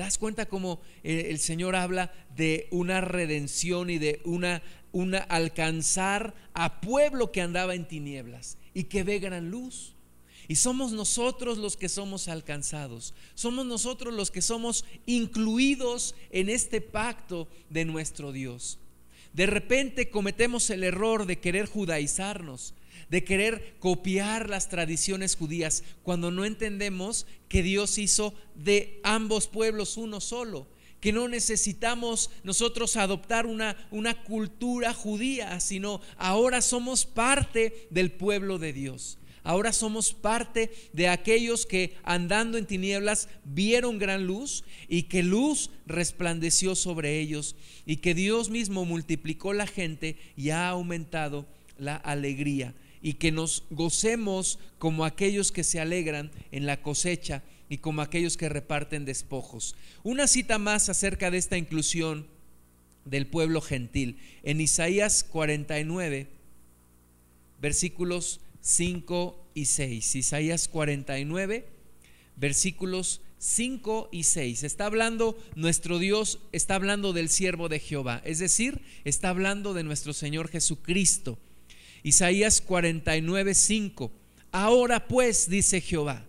[0.00, 5.18] ¿Te das cuenta cómo eh, el Señor habla de una redención y de una, una
[5.18, 9.92] alcanzar a pueblo que andaba en tinieblas y que ve gran luz?
[10.48, 13.12] Y somos nosotros los que somos alcanzados.
[13.34, 18.78] Somos nosotros los que somos incluidos en este pacto de nuestro Dios.
[19.34, 22.72] De repente cometemos el error de querer judaizarnos,
[23.10, 29.96] de querer copiar las tradiciones judías, cuando no entendemos que Dios hizo de ambos pueblos
[29.96, 30.66] uno solo
[31.00, 38.58] que no necesitamos nosotros adoptar una, una cultura judía, sino ahora somos parte del pueblo
[38.58, 39.16] de Dios.
[39.42, 45.70] Ahora somos parte de aquellos que andando en tinieblas vieron gran luz y que luz
[45.86, 51.46] resplandeció sobre ellos y que Dios mismo multiplicó la gente y ha aumentado
[51.78, 57.78] la alegría y que nos gocemos como aquellos que se alegran en la cosecha y
[57.78, 59.76] como aquellos que reparten despojos.
[60.02, 62.26] Una cita más acerca de esta inclusión
[63.04, 64.18] del pueblo gentil.
[64.42, 66.28] En Isaías 49,
[67.60, 70.16] versículos 5 y 6.
[70.16, 71.66] Isaías 49,
[72.36, 74.64] versículos 5 y 6.
[74.64, 79.82] Está hablando, nuestro Dios está hablando del siervo de Jehová, es decir, está hablando de
[79.84, 81.38] nuestro Señor Jesucristo.
[82.02, 84.12] Isaías 49, 5.
[84.52, 86.24] Ahora pues, dice Jehová,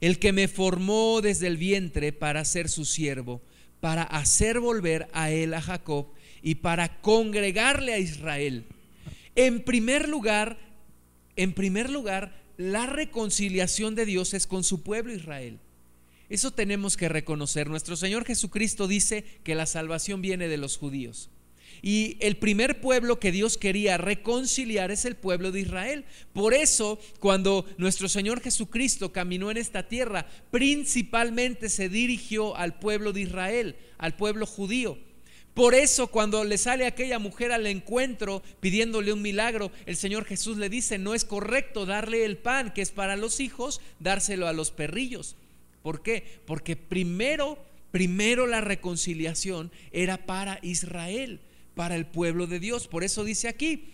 [0.00, 3.40] el que me formó desde el vientre para ser su siervo,
[3.80, 6.08] para hacer volver a él a Jacob
[6.42, 8.64] y para congregarle a Israel.
[9.34, 10.58] En primer lugar,
[11.36, 15.58] en primer lugar, la reconciliación de Dios es con su pueblo Israel.
[16.28, 17.68] Eso tenemos que reconocer.
[17.68, 21.30] Nuestro Señor Jesucristo dice que la salvación viene de los judíos.
[21.84, 26.04] Y el primer pueblo que Dios quería reconciliar es el pueblo de Israel.
[26.32, 33.12] Por eso, cuando nuestro Señor Jesucristo caminó en esta tierra, principalmente se dirigió al pueblo
[33.12, 34.96] de Israel, al pueblo judío.
[35.54, 40.58] Por eso cuando le sale aquella mujer al encuentro pidiéndole un milagro, el Señor Jesús
[40.58, 44.52] le dice, no es correcto darle el pan que es para los hijos, dárselo a
[44.52, 45.34] los perrillos.
[45.82, 46.40] ¿Por qué?
[46.46, 47.58] Porque primero,
[47.90, 51.40] primero la reconciliación era para Israel
[51.74, 52.88] para el pueblo de Dios.
[52.88, 53.88] Por eso dice aquí,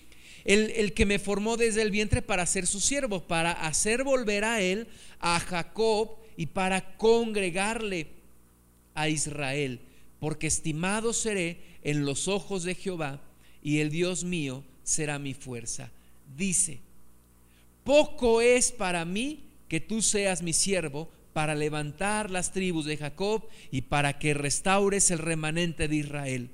[0.44, 4.44] el, el, que me formó desde el vientre para ser su siervo, para hacer volver
[4.44, 4.88] a él,
[5.20, 8.08] a Jacob y para congregarle
[8.94, 9.80] a Israel,
[10.20, 13.20] porque estimado seré en los ojos de Jehová
[13.62, 15.90] y el Dios mío será mi fuerza.
[16.36, 16.80] Dice,
[17.84, 23.44] poco es para mí que tú seas mi siervo para levantar las tribus de Jacob
[23.70, 26.50] y para que restaures el remanente de Israel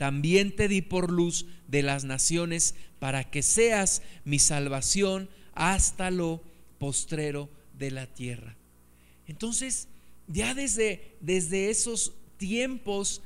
[0.00, 6.40] también te di por luz de las naciones para que seas mi salvación hasta lo
[6.78, 8.56] postrero de la tierra.
[9.28, 9.88] Entonces,
[10.26, 13.20] ya desde, desde esos tiempos,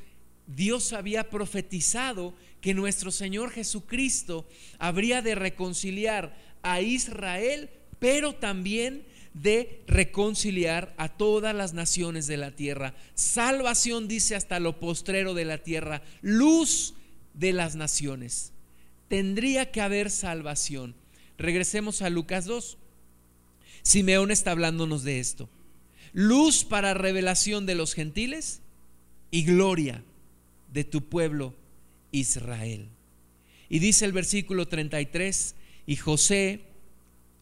[0.49, 4.45] Dios había profetizado que nuestro Señor Jesucristo
[4.81, 12.53] habría de reconciliar a Israel, pero también de reconciliar a todas las naciones de la
[12.53, 12.95] tierra.
[13.15, 16.95] Salvación dice hasta lo postrero de la tierra, luz
[17.35, 18.53] de las naciones.
[19.09, 20.95] Tendría que haber salvación.
[21.37, 22.79] Regresemos a Lucas 2.
[23.83, 25.49] Simeón está hablándonos de esto.
[26.13, 28.61] Luz para revelación de los gentiles
[29.33, 30.05] y gloria
[30.73, 31.55] de tu pueblo
[32.13, 32.89] Israel.
[33.69, 36.61] Y dice el versículo 33, y José,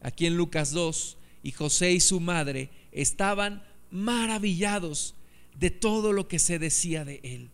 [0.01, 5.13] aquí en Lucas 2, y José y su madre estaban maravillados
[5.59, 7.49] de todo lo que se decía de él.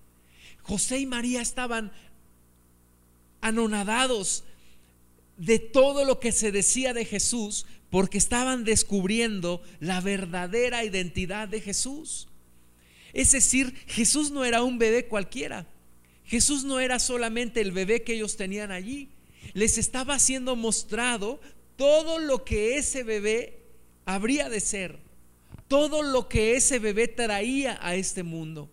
[0.62, 1.92] José y María estaban
[3.42, 4.44] anonadados
[5.38, 11.62] de todo lo que se decía de Jesús porque estaban descubriendo la verdadera identidad de
[11.62, 12.28] Jesús.
[13.14, 15.66] Es decir, Jesús no era un bebé cualquiera.
[16.26, 19.10] Jesús no era solamente el bebé que ellos tenían allí.
[19.54, 21.42] Les estaba siendo mostrado
[21.76, 23.59] todo lo que ese bebé
[24.16, 24.98] habría de ser
[25.68, 28.68] todo lo que ese bebé traía a este mundo.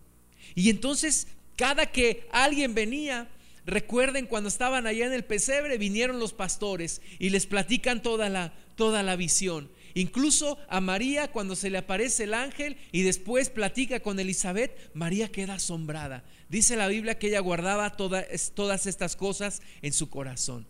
[0.55, 3.29] Y entonces, cada que alguien venía,
[3.67, 8.55] recuerden cuando estaban allá en el pesebre, vinieron los pastores y les platican toda la,
[8.77, 9.71] toda la visión.
[9.93, 15.31] Incluso a María, cuando se le aparece el ángel y después platica con Elizabeth, María
[15.31, 16.25] queda asombrada.
[16.49, 20.67] Dice la Biblia que ella guardaba todas estas cosas en su corazón.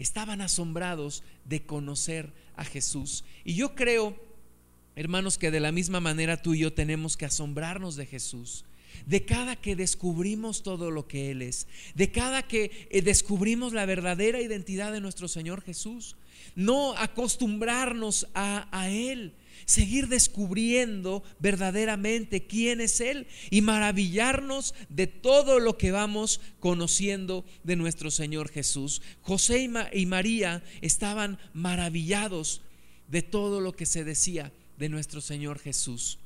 [0.00, 3.22] Estaban asombrados de conocer a Jesús.
[3.44, 4.16] Y yo creo,
[4.96, 8.64] hermanos, que de la misma manera tú y yo tenemos que asombrarnos de Jesús.
[9.06, 13.86] De cada que descubrimos todo lo que Él es, de cada que eh, descubrimos la
[13.86, 16.16] verdadera identidad de nuestro Señor Jesús,
[16.54, 25.78] no acostumbrarnos a, Él, seguir descubriendo verdaderamente quién es Él y maravillarnos de todo lo
[25.78, 29.02] que vamos conociendo de nuestro Señor Jesús.
[29.22, 32.62] José y María estaban maravillados
[33.08, 36.18] de todo lo que se decía de nuestro Señor Jesús.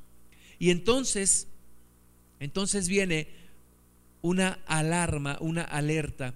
[0.58, 1.48] Y entonces,
[2.40, 3.28] entonces viene
[4.22, 6.34] una alarma, una alerta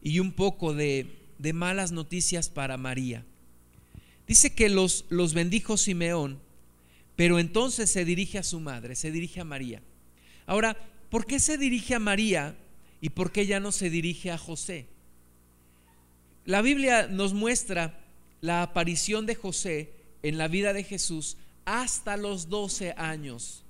[0.00, 3.24] y un poco de, de malas noticias para María.
[4.26, 6.40] Dice que los, los bendijo Simeón,
[7.16, 9.82] pero entonces se dirige a su madre, se dirige a María.
[10.46, 10.76] Ahora,
[11.10, 12.56] ¿por qué se dirige a María
[13.00, 14.86] y por qué ya no se dirige a José?
[16.44, 17.98] La Biblia nos muestra
[18.40, 23.64] la aparición de José en la vida de Jesús hasta los 12 años,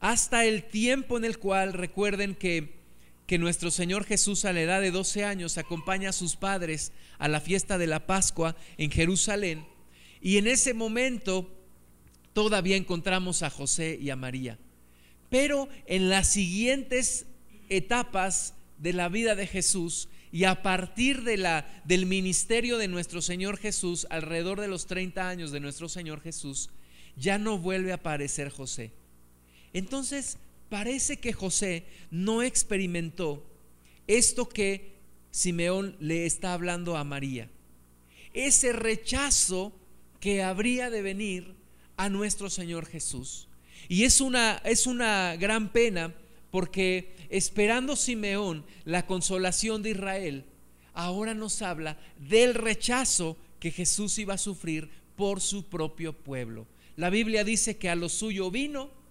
[0.00, 2.81] hasta el tiempo en el cual recuerden que,
[3.32, 7.28] que nuestro Señor Jesús a la edad de 12 años acompaña a sus padres a
[7.28, 9.66] la fiesta de la Pascua en Jerusalén
[10.20, 11.50] y en ese momento
[12.34, 14.58] todavía encontramos a José y a María.
[15.30, 17.24] Pero en las siguientes
[17.70, 23.22] etapas de la vida de Jesús y a partir de la, del ministerio de nuestro
[23.22, 26.68] Señor Jesús, alrededor de los 30 años de nuestro Señor Jesús,
[27.16, 28.92] ya no vuelve a aparecer José.
[29.72, 30.36] Entonces,
[30.72, 33.44] parece que José no experimentó
[34.06, 34.94] esto que
[35.30, 37.50] Simeón le está hablando a María.
[38.32, 39.78] Ese rechazo
[40.18, 41.54] que habría de venir
[41.98, 43.48] a nuestro Señor Jesús.
[43.86, 46.14] Y es una, es una gran pena
[46.50, 50.46] porque esperando Simeón la consolación de Israel,
[50.94, 56.66] ahora nos habla del rechazo que Jesús iba a sufrir por su propio pueblo.
[56.96, 59.01] La Biblia dice que a lo suyo vino,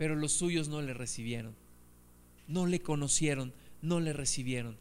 [0.00, 1.54] pero los suyos no le recibieron.
[2.48, 4.78] No le conocieron, no le recibieron.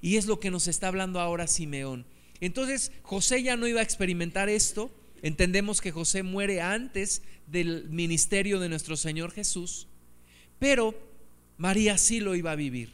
[0.00, 2.04] Y es lo que nos está hablando ahora Simeón.
[2.40, 4.90] Entonces José ya no iba a experimentar esto.
[5.22, 9.86] Entendemos que José muere antes del ministerio de nuestro Señor Jesús,
[10.58, 10.92] pero
[11.56, 12.90] María sí lo iba a vivir.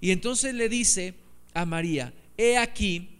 [0.00, 1.14] Y entonces le dice
[1.54, 3.18] a María, he aquí,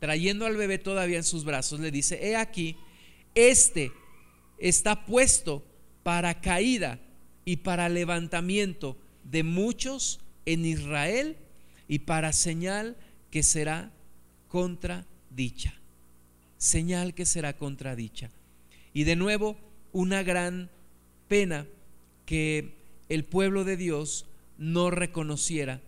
[0.00, 2.76] trayendo al bebé todavía en sus brazos, le dice, he aquí,
[3.34, 3.90] este
[4.58, 5.64] está puesto
[6.04, 7.00] para caída
[7.44, 11.36] y para levantamiento de muchos en Israel
[11.88, 12.96] y para señal
[13.32, 13.90] que será
[14.46, 15.74] contradicha.
[16.56, 18.30] Señal que será contradicha.
[18.92, 19.56] Y de nuevo,
[19.92, 20.70] una gran
[21.26, 21.66] pena
[22.24, 22.76] que
[23.08, 24.26] el pueblo de Dios
[24.58, 25.80] no reconociera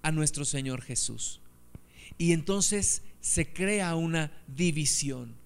[0.00, 1.42] a nuestro Señor Jesús.
[2.16, 5.42] Y entonces se crea una división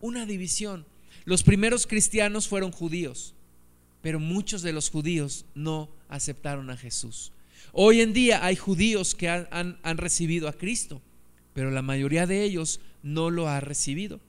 [0.00, 0.86] una división.
[1.24, 3.34] Los primeros cristianos fueron judíos,
[4.02, 7.32] pero muchos de los judíos no aceptaron a Jesús.
[7.72, 11.02] Hoy en día hay judíos que han, recibido a Cristo,
[11.52, 14.20] pero la mayoría de ellos no lo ha recibido.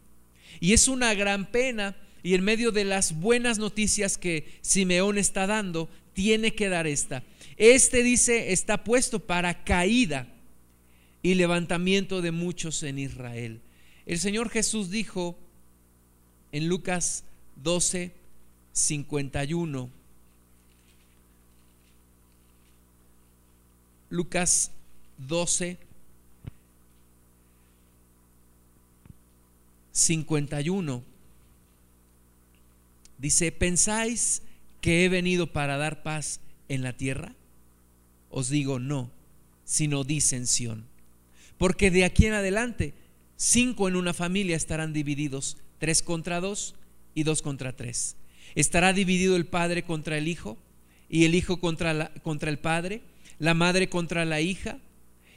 [0.59, 5.47] Y es una gran pena y en medio de las buenas noticias que Simeón está
[5.47, 7.23] dando, tiene que dar esta.
[7.55, 10.27] Este dice está puesto para caída
[11.21, 13.61] y levantamiento de muchos en Israel.
[14.05, 15.39] El Señor Jesús dijo,
[16.52, 17.24] en Lucas
[17.58, 18.12] 12,
[18.74, 19.89] 51.
[24.10, 24.72] Lucas
[25.18, 25.78] 12,
[29.91, 31.04] 51.
[33.18, 34.41] Dice, ¿pensáis
[34.82, 36.39] que he venido para dar paz
[36.70, 37.36] en la tierra?
[38.30, 39.12] Os digo no,
[39.66, 40.86] sino disensión.
[41.58, 42.93] Porque de aquí en adelante,
[43.36, 46.75] cinco en una familia estarán divididos tres contra dos
[47.15, 48.15] y dos contra tres.
[48.55, 50.57] Estará dividido el padre contra el hijo
[51.09, 53.01] y el hijo contra, el padre,
[53.39, 54.77] la madre contra la hija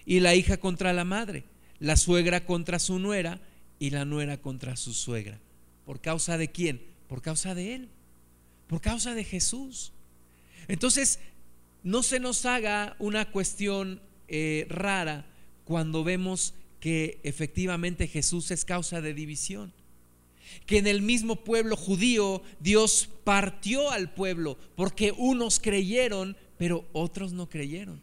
[0.04, 1.44] y la hija contra la madre,
[1.78, 3.40] la suegra contra su nuera
[3.78, 5.38] y la nuera contra su suegra.
[5.86, 6.82] ¿Por causa de quién?
[7.08, 7.88] Por causa de él,
[8.66, 9.92] por causa de Jesús.
[10.68, 11.18] Entonces,
[11.82, 15.26] no se nos haga una cuestión eh, rara
[15.64, 19.72] cuando vemos que efectivamente Jesús es causa de división
[20.66, 27.32] que en el mismo pueblo judío Dios partió al pueblo porque unos creyeron, pero otros
[27.32, 28.00] no creyeron.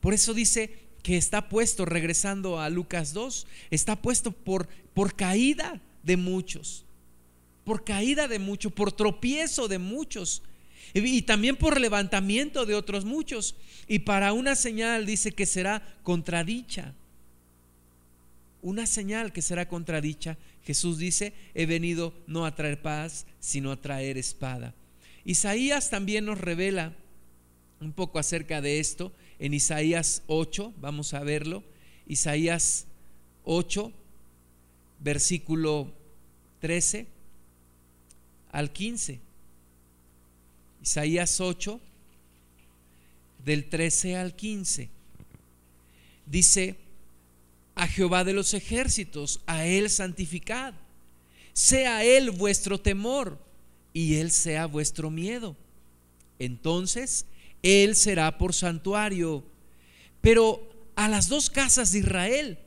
[0.00, 5.80] Por eso dice que está puesto, regresando a Lucas 2, está puesto por, por caída
[6.02, 6.84] de muchos,
[7.64, 10.42] por caída de muchos, por tropiezo de muchos
[10.94, 13.54] y también por levantamiento de otros muchos.
[13.88, 16.94] Y para una señal dice que será contradicha
[18.66, 20.36] una señal que será contradicha.
[20.66, 24.74] Jesús dice, he venido no a traer paz, sino a traer espada.
[25.24, 26.92] Isaías también nos revela
[27.80, 31.62] un poco acerca de esto en Isaías 8, vamos a verlo.
[32.06, 32.86] Isaías
[33.44, 33.92] 8,
[35.00, 35.92] versículo
[36.60, 37.06] 13
[38.52, 39.20] al 15.
[40.82, 41.80] Isaías 8,
[43.44, 44.88] del 13 al 15.
[46.24, 46.76] Dice,
[47.76, 50.74] a Jehová de los ejércitos, a Él santificad,
[51.52, 53.38] sea Él vuestro temor
[53.92, 55.56] y Él sea vuestro miedo.
[56.38, 57.26] Entonces
[57.62, 59.44] Él será por santuario,
[60.22, 62.58] pero a las dos casas de Israel,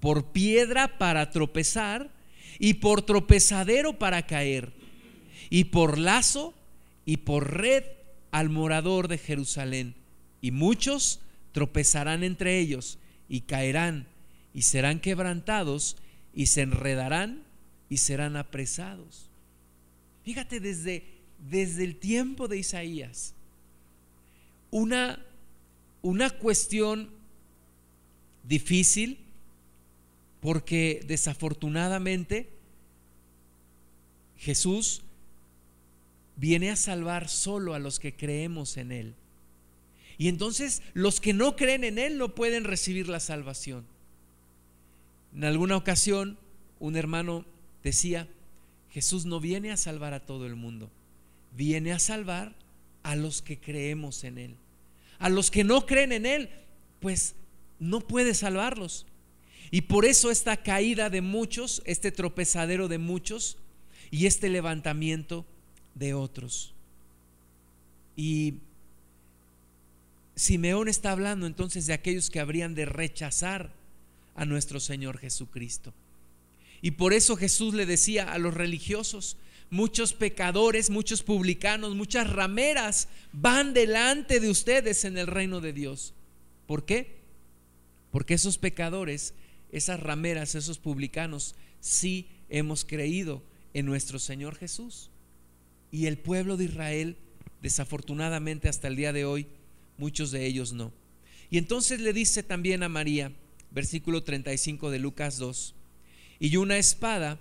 [0.00, 2.10] por piedra para tropezar
[2.58, 4.72] y por tropezadero para caer,
[5.48, 6.54] y por lazo
[7.06, 7.84] y por red
[8.32, 9.94] al morador de Jerusalén.
[10.40, 11.20] Y muchos
[11.52, 14.08] tropezarán entre ellos y caerán
[14.54, 15.96] y serán quebrantados
[16.32, 17.42] y se enredarán
[17.90, 19.28] y serán apresados.
[20.24, 21.04] Fíjate desde,
[21.50, 23.34] desde el tiempo de Isaías,
[24.70, 25.24] una,
[26.02, 27.10] una cuestión
[28.44, 29.18] difícil
[30.40, 32.50] porque desafortunadamente
[34.36, 35.02] Jesús
[36.36, 39.14] viene a salvar solo a los que creemos en Él.
[40.18, 43.86] Y entonces los que no creen en Él no pueden recibir la salvación.
[45.34, 46.38] En alguna ocasión
[46.78, 47.44] un hermano
[47.82, 48.28] decía,
[48.90, 50.90] Jesús no viene a salvar a todo el mundo,
[51.56, 52.54] viene a salvar
[53.02, 54.56] a los que creemos en Él.
[55.18, 56.50] A los que no creen en Él,
[57.00, 57.34] pues
[57.78, 59.06] no puede salvarlos.
[59.70, 63.58] Y por eso esta caída de muchos, este tropezadero de muchos
[64.10, 65.44] y este levantamiento
[65.94, 66.74] de otros.
[68.16, 68.54] Y
[70.36, 73.72] Simeón está hablando entonces de aquellos que habrían de rechazar
[74.34, 75.92] a nuestro Señor Jesucristo.
[76.82, 79.36] Y por eso Jesús le decía a los religiosos,
[79.70, 86.14] muchos pecadores, muchos publicanos, muchas rameras van delante de ustedes en el reino de Dios.
[86.66, 87.16] ¿Por qué?
[88.10, 89.34] Porque esos pecadores,
[89.72, 95.10] esas rameras, esos publicanos, sí hemos creído en nuestro Señor Jesús.
[95.90, 97.16] Y el pueblo de Israel,
[97.62, 99.46] desafortunadamente hasta el día de hoy,
[99.98, 100.92] muchos de ellos no.
[101.50, 103.32] Y entonces le dice también a María,
[103.74, 105.74] versículo 35 de Lucas 2,
[106.38, 107.38] y una espada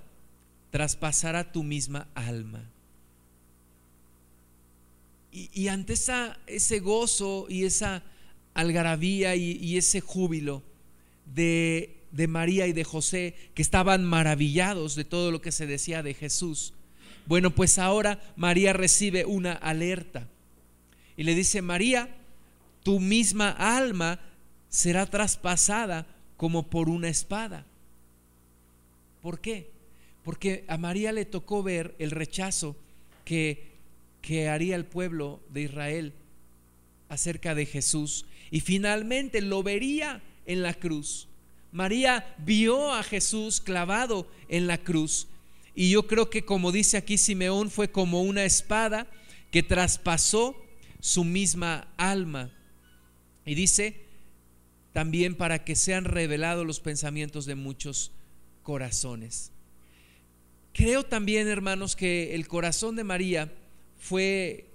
[0.72, 2.70] traspasará tu misma alma.
[5.32, 8.04] Y, ante esa, ese gozo y esa
[8.54, 10.62] algarabía y, ese júbilo
[11.34, 16.04] de, de María y de José, que estaban maravillados de todo lo que se decía
[16.04, 16.74] de Jesús,
[17.26, 20.28] bueno, pues ahora María recibe una alerta
[21.18, 22.16] y le dice, María,
[22.84, 24.20] tu misma alma
[24.70, 26.06] será traspasada
[26.44, 27.66] como por una espada.
[29.22, 29.70] ¿Por qué?
[30.26, 32.76] Porque a María le tocó ver el rechazo
[33.24, 33.72] que,
[34.22, 36.12] que haría el pueblo de Israel
[37.08, 41.30] acerca de Jesús y finalmente lo vería en la cruz.
[41.72, 45.28] María vio a Jesús clavado en la cruz
[45.74, 49.08] y yo creo que como dice aquí Simeón fue como una espada
[49.50, 50.62] que traspasó
[51.00, 52.52] su misma alma.
[53.46, 54.03] Y dice,
[54.94, 58.12] también para que sean revelados los pensamientos de muchos
[58.62, 59.52] corazones.
[60.72, 63.52] Creo también, hermanos, que el corazón de María
[64.00, 64.70] fue,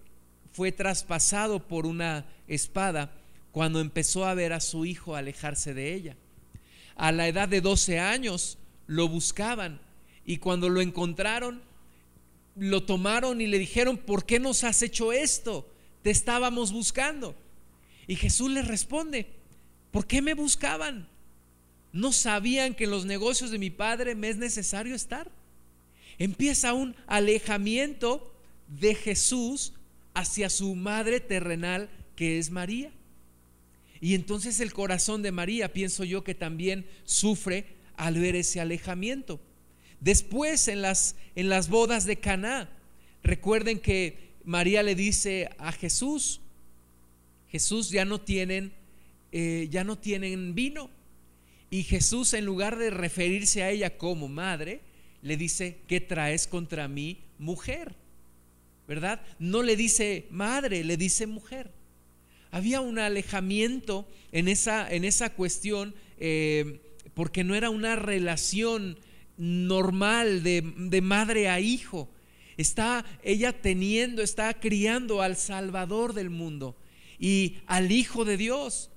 [0.53, 3.13] fue traspasado por una espada
[3.53, 6.17] cuando empezó a ver a su hijo alejarse de ella.
[6.97, 9.81] A la edad de 12 años lo buscaban
[10.25, 11.63] y cuando lo encontraron,
[12.57, 15.69] lo tomaron y le dijeron, ¿por qué nos has hecho esto?
[16.03, 17.37] Te estábamos buscando.
[18.07, 19.38] Y Jesús les responde,
[19.91, 21.09] ¿por qué me buscaban?
[21.93, 25.31] ¿No sabían que en los negocios de mi padre me es necesario estar?
[26.19, 28.35] Empieza un alejamiento
[28.69, 29.73] de Jesús
[30.15, 32.91] hacia su madre terrenal que es María.
[34.01, 37.67] Y entonces el corazón de María, pienso yo, que también sufre
[37.97, 39.41] al ver ese alejamiento.
[40.01, 42.69] Después en las, en las bodas de Caná,
[43.23, 46.41] recuerden que María le dice a Jesús,
[47.51, 48.73] Jesús ya no tienen,
[49.33, 50.91] eh, ya no tienen vino.
[51.71, 54.81] Y Jesús, en lugar de referirse a ella como madre,
[55.23, 57.95] le dice, ¿qué traes contra mí, mujer?
[58.87, 59.21] ¿Verdad?
[59.39, 61.71] No le dice madre, le dice mujer.
[62.51, 66.81] Había un alejamiento en esa, en esa cuestión eh,
[67.13, 68.99] porque no era una relación
[69.37, 72.09] normal de, de madre a hijo.
[72.57, 76.77] Está ella teniendo, está criando al Salvador del mundo
[77.19, 78.91] y al Hijo de Dios.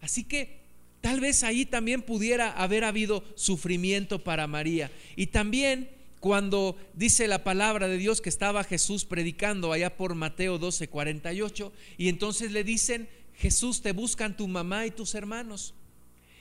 [0.00, 0.60] Así que
[1.00, 4.90] tal vez ahí también pudiera haber habido sufrimiento para María.
[5.16, 5.88] Y también
[6.20, 11.72] cuando dice la palabra de Dios que estaba Jesús predicando allá por Mateo 12, 48,
[11.98, 15.74] y entonces le dicen, Jesús, te buscan tu mamá y tus hermanos.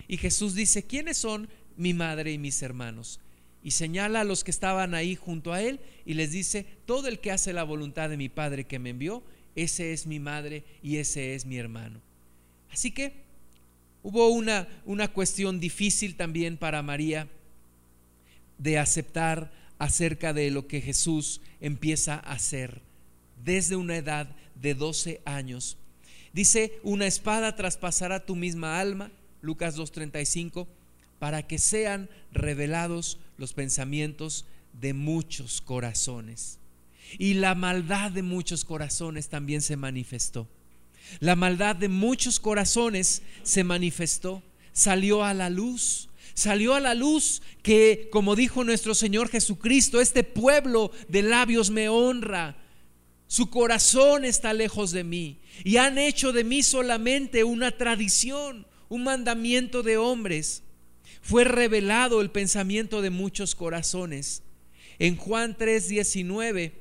[0.08, 3.20] Y Jesús dice, ¿quiénes son mi madre y mis hermanos?
[3.64, 7.20] Y señala a los que estaban ahí junto a él y les dice, todo el
[7.20, 9.24] que hace la voluntad de mi Padre que me envió,
[9.56, 12.00] ese es mi madre y ese es mi hermano.
[12.70, 13.25] Así que
[14.06, 17.28] hubo una, una cuestión difícil también para María
[18.60, 22.84] de aceptar acerca de lo que Jesús empieza a hacer
[23.44, 24.28] desde una edad
[24.62, 25.78] de 12 años.
[26.34, 29.10] Dice, una espada traspasará tu misma alma,
[29.42, 30.68] Lucas 2.35,
[31.18, 34.46] para que sean revelados los pensamientos
[34.80, 36.60] de muchos corazones.
[37.18, 40.48] Y la maldad de muchos corazones también se manifestó.
[41.20, 44.44] La maldad de muchos corazones se manifestó,
[44.74, 46.10] salió a la luz.
[46.34, 51.88] Salió a la luz que, como dijo nuestro Señor Jesucristo, este pueblo de labios me
[51.88, 52.58] honra,
[53.28, 59.04] su corazón está lejos de mí y han hecho de mí solamente una tradición, un
[59.04, 60.64] mandamiento de hombres.
[61.22, 64.44] Fue revelado el pensamiento de muchos corazones.
[65.00, 66.74] En Juan 3:19,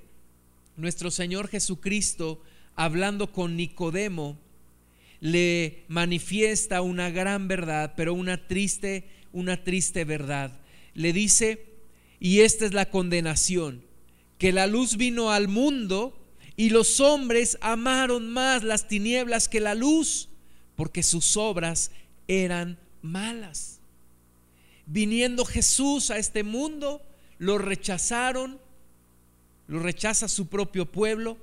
[0.77, 2.43] nuestro Señor Jesucristo,
[2.77, 4.39] hablando con Nicodemo,
[5.20, 10.53] le manifiesta una gran verdad, pero una triste, una triste verdad.
[10.95, 11.64] Le dice,
[12.20, 13.83] y esta es la condenación,
[14.39, 16.18] que la luz vino al mundo
[16.57, 20.29] y los hombres amaron más las tinieblas que la luz,
[20.77, 21.91] porque sus obras
[22.29, 23.81] eran malas.
[24.87, 27.03] Viniendo Jesús a este mundo,
[27.39, 28.59] lo rechazaron,
[29.66, 31.39] lo rechaza su propio pueblo,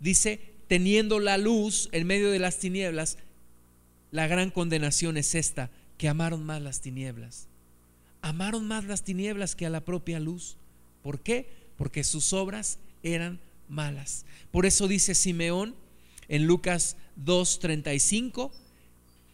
[0.00, 3.18] dice, teniendo la luz en medio de las tinieblas,
[4.10, 7.48] la gran condenación es esta, que amaron más las tinieblas.
[8.22, 10.56] Amaron más las tinieblas que a la propia luz.
[11.02, 11.48] ¿Por qué?
[11.76, 14.24] Porque sus obras eran malas.
[14.50, 15.74] Por eso dice Simeón
[16.28, 18.50] en Lucas 2:35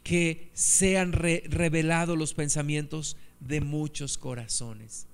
[0.02, 5.06] que sean revelados los pensamientos de muchos corazones.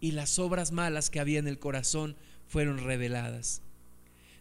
[0.00, 3.62] Y las obras malas que había en el corazón fueron reveladas.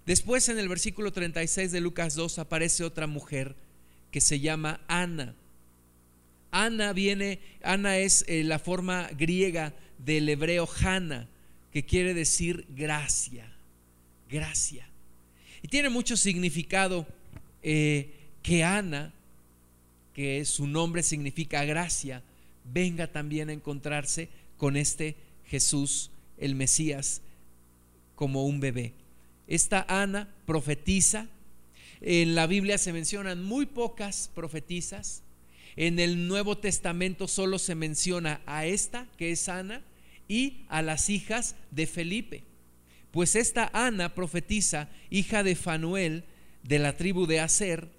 [0.05, 3.55] Después en el versículo 36 de Lucas 2 aparece otra mujer
[4.11, 5.35] que se llama Ana.
[6.51, 11.27] Ana viene, Ana es eh, la forma griega del hebreo Hanna,
[11.71, 13.49] que quiere decir gracia
[14.29, 14.87] gracia.
[15.61, 17.05] Y tiene mucho significado
[17.63, 19.11] eh, que Ana,
[20.13, 22.21] que su nombre significa gracia,
[22.71, 25.15] venga también a encontrarse con este
[25.47, 27.21] Jesús, el Mesías,
[28.15, 28.93] como un bebé.
[29.49, 31.27] Esta Ana profetiza.
[32.01, 35.23] En la Biblia se mencionan muy pocas profetizas.
[35.75, 39.81] En el Nuevo Testamento solo se menciona a esta, que es Ana,
[40.27, 42.43] y a las hijas de Felipe.
[43.11, 46.23] Pues esta Ana profetiza, hija de Fanuel,
[46.63, 47.89] de la tribu de Aser,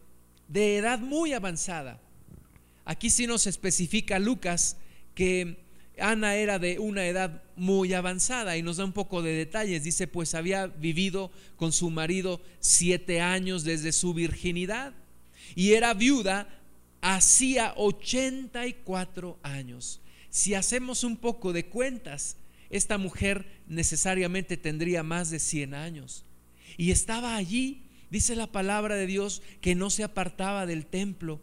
[0.46, 2.00] de edad muy avanzada.
[2.84, 4.76] Aquí sí nos especifica Lucas
[5.16, 5.58] que
[6.00, 9.84] Ana era de una edad muy avanzada y nos da un poco de detalles.
[9.84, 14.94] Dice, pues había vivido con su marido siete años desde su virginidad
[15.54, 16.48] y era viuda
[17.00, 20.00] hacía 84 años.
[20.30, 22.36] Si hacemos un poco de cuentas,
[22.70, 26.24] esta mujer necesariamente tendría más de 100 años.
[26.76, 31.40] Y estaba allí, dice la palabra de Dios, que no se apartaba del templo,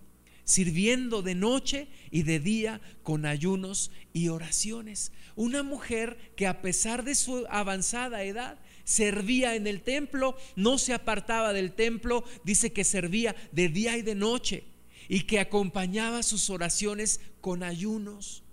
[0.47, 5.11] sirviendo de noche y de día con ayunos y oraciones.
[5.35, 10.93] Una mujer que a pesar de su avanzada edad, servía en el templo, no se
[10.93, 14.63] apartaba del templo, dice que servía de día y de noche
[15.09, 18.43] y que acompañaba sus oraciones con ayunos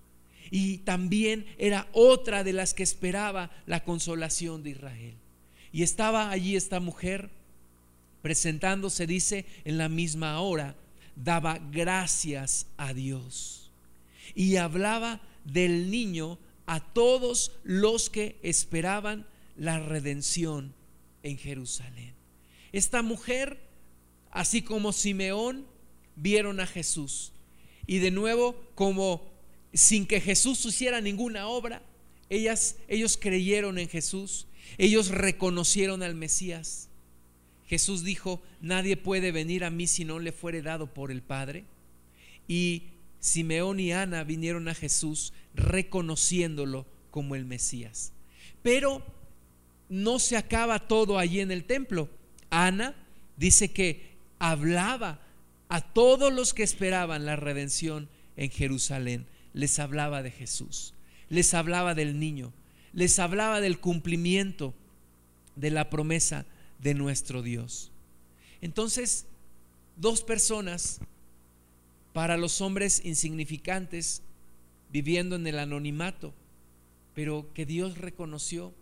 [0.50, 5.14] y también era otra de las que esperaba la consolación de Israel.
[5.70, 7.30] Y estaba allí esta mujer
[8.20, 10.74] presentándose, dice, en la misma hora,
[11.16, 13.70] daba gracias a Dios
[14.34, 20.74] y hablaba del niño a todos los que esperaban la redención
[21.22, 22.14] en Jerusalén.
[22.72, 23.60] Esta mujer,
[24.30, 25.66] así como Simeón,
[26.16, 27.32] vieron a Jesús.
[27.86, 29.30] Y de nuevo, como
[29.72, 31.82] sin que Jesús hiciera ninguna obra,
[32.30, 34.46] ellas, ellos creyeron en Jesús,
[34.78, 36.88] ellos reconocieron al Mesías.
[37.66, 41.64] Jesús dijo, nadie puede venir a mí si no le fuere dado por el Padre.
[42.46, 42.84] Y
[43.20, 48.12] Simeón y Ana vinieron a Jesús reconociéndolo como el Mesías.
[48.62, 49.02] Pero
[49.88, 52.10] no se acaba todo allí en el templo.
[52.50, 52.94] Ana
[53.36, 55.20] dice que hablaba
[55.68, 60.92] a todos los que esperaban la redención en Jerusalén les hablaba de Jesús,
[61.30, 62.52] les hablaba del niño,
[62.92, 64.74] les hablaba del cumplimiento
[65.56, 66.44] de la promesa
[66.78, 67.90] de nuestro Dios.
[68.60, 69.26] Entonces,
[69.96, 71.00] dos personas
[72.12, 74.22] para los hombres insignificantes
[74.90, 76.32] viviendo en el anonimato,
[77.14, 78.72] pero que Dios reconoció,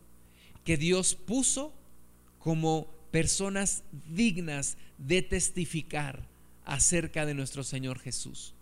[0.65, 1.73] que Dios puso
[2.39, 6.27] como personas dignas de testificar
[6.65, 8.55] acerca de nuestro Señor Jesús.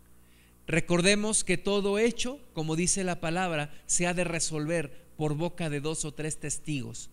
[0.66, 5.81] Recordemos que todo hecho, como dice la palabra, se ha de resolver por boca de
[5.81, 7.11] dos o tres testigos.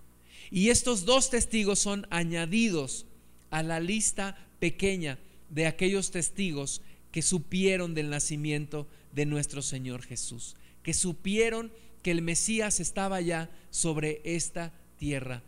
[0.51, 3.05] Y estos dos testigos son añadidos
[3.49, 5.19] a la lista pequeña
[5.49, 6.81] de aquellos testigos
[7.11, 11.71] que supieron del nacimiento de nuestro Señor Jesús, que supieron
[12.03, 15.43] que el Mesías estaba ya sobre esta tierra.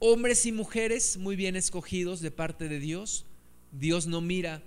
[0.00, 3.24] Hombres y mujeres muy bien escogidos de parte de Dios.
[3.72, 4.62] Dios no mira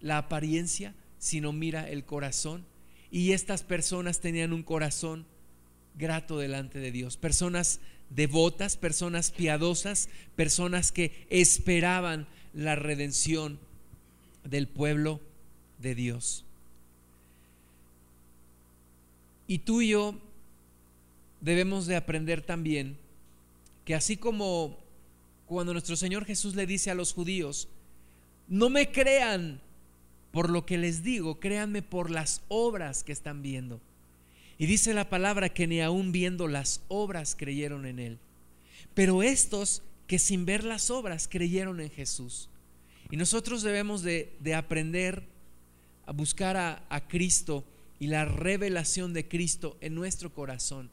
[0.00, 2.64] la apariencia, sino mira el corazón.
[3.10, 5.26] Y estas personas tenían un corazón
[5.94, 7.16] grato delante de Dios.
[7.16, 7.80] Personas
[8.10, 13.58] devotas, personas piadosas, personas que esperaban la redención
[14.44, 15.20] del pueblo
[15.78, 16.44] de Dios.
[19.46, 20.14] Y tú y yo
[21.40, 22.96] debemos de aprender también
[23.84, 24.78] que así como
[25.46, 27.68] cuando nuestro Señor Jesús le dice a los judíos,
[28.46, 29.60] no me crean
[30.30, 33.80] por lo que les digo, créanme por las obras que están viendo.
[34.60, 38.18] Y dice la palabra que ni aún viendo las obras creyeron en Él.
[38.92, 42.50] Pero estos que sin ver las obras creyeron en Jesús.
[43.10, 45.22] Y nosotros debemos de, aprender
[46.04, 47.64] a buscar a, a Cristo
[47.98, 50.90] y la revelación de Cristo en nuestro corazón.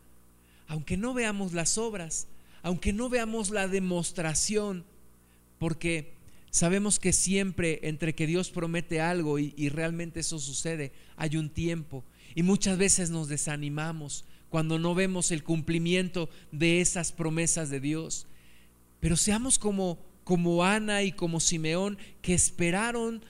[0.69, 2.27] Aunque no veamos las obras,
[2.63, 4.85] aunque no veamos la demostración,
[5.59, 6.13] porque
[6.51, 12.05] sabemos que siempre entre que Dios promete algo y, realmente eso sucede, hay un tiempo.
[12.37, 18.27] Y muchas veces nos desanimamos cuando no vemos el cumplimiento de esas promesas de Dios.
[18.99, 23.25] Pero seamos como, como Ana y como Simeón que esperaron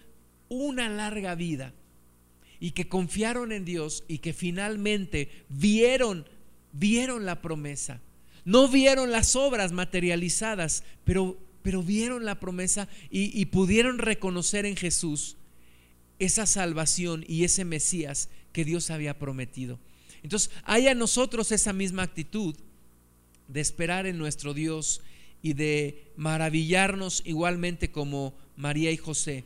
[0.49, 1.73] una larga vida
[2.59, 6.27] y que confiaron en Dios y que finalmente vieron,
[6.73, 8.01] vieron la promesa.
[8.43, 14.75] No vieron las obras materializadas, pero, pero vieron la promesa y, y pudieron reconocer en
[14.75, 15.37] Jesús
[16.19, 18.27] esa salvación y ese Mesías
[18.57, 19.77] que Dios había prometido.
[20.23, 22.55] Entonces, hay a nosotros esa misma actitud
[23.47, 25.01] de esperar en nuestro Dios
[25.43, 29.43] y de maravillarnos igualmente como María y José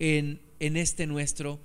[0.00, 1.60] en, en este nuestro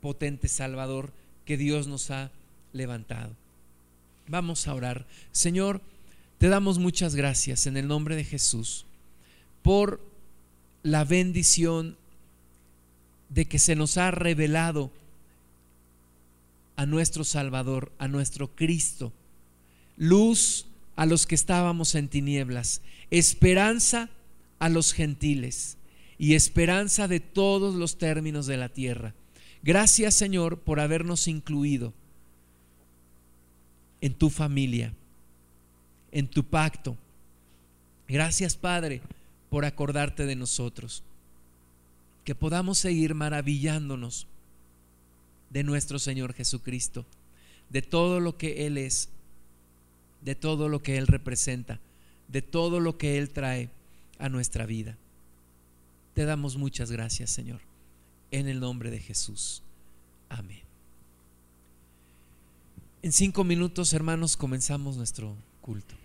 [0.00, 1.12] potente Salvador
[1.44, 2.32] que Dios nos ha
[2.72, 3.36] levantado.
[4.26, 5.06] Vamos a orar.
[5.30, 5.80] Señor,
[6.38, 8.84] te damos muchas gracias en el nombre de Jesús
[9.62, 10.00] por
[10.82, 11.96] la bendición
[13.28, 14.90] de que se nos ha revelado
[16.80, 19.12] a nuestro Salvador, a nuestro Cristo,
[19.98, 20.64] luz
[20.96, 24.08] a los que estábamos en tinieblas, esperanza
[24.58, 25.76] a los gentiles
[26.16, 29.12] y esperanza de todos los términos de la tierra.
[29.62, 31.92] Gracias Señor por habernos incluido
[34.00, 34.94] en tu familia,
[36.12, 36.96] en tu pacto.
[38.08, 39.02] Gracias Padre
[39.50, 41.02] por acordarte de nosotros.
[42.24, 44.26] Que podamos seguir maravillándonos
[45.50, 47.04] de nuestro Señor Jesucristo,
[47.68, 49.08] de todo lo que Él es,
[50.22, 51.80] de todo lo que Él representa,
[52.28, 53.68] de todo lo que Él trae
[54.18, 54.96] a nuestra vida.
[56.14, 57.60] Te damos muchas gracias, Señor,
[58.30, 59.62] en el nombre de Jesús.
[60.28, 60.62] Amén.
[63.02, 65.99] En cinco minutos, hermanos, comenzamos nuestro culto.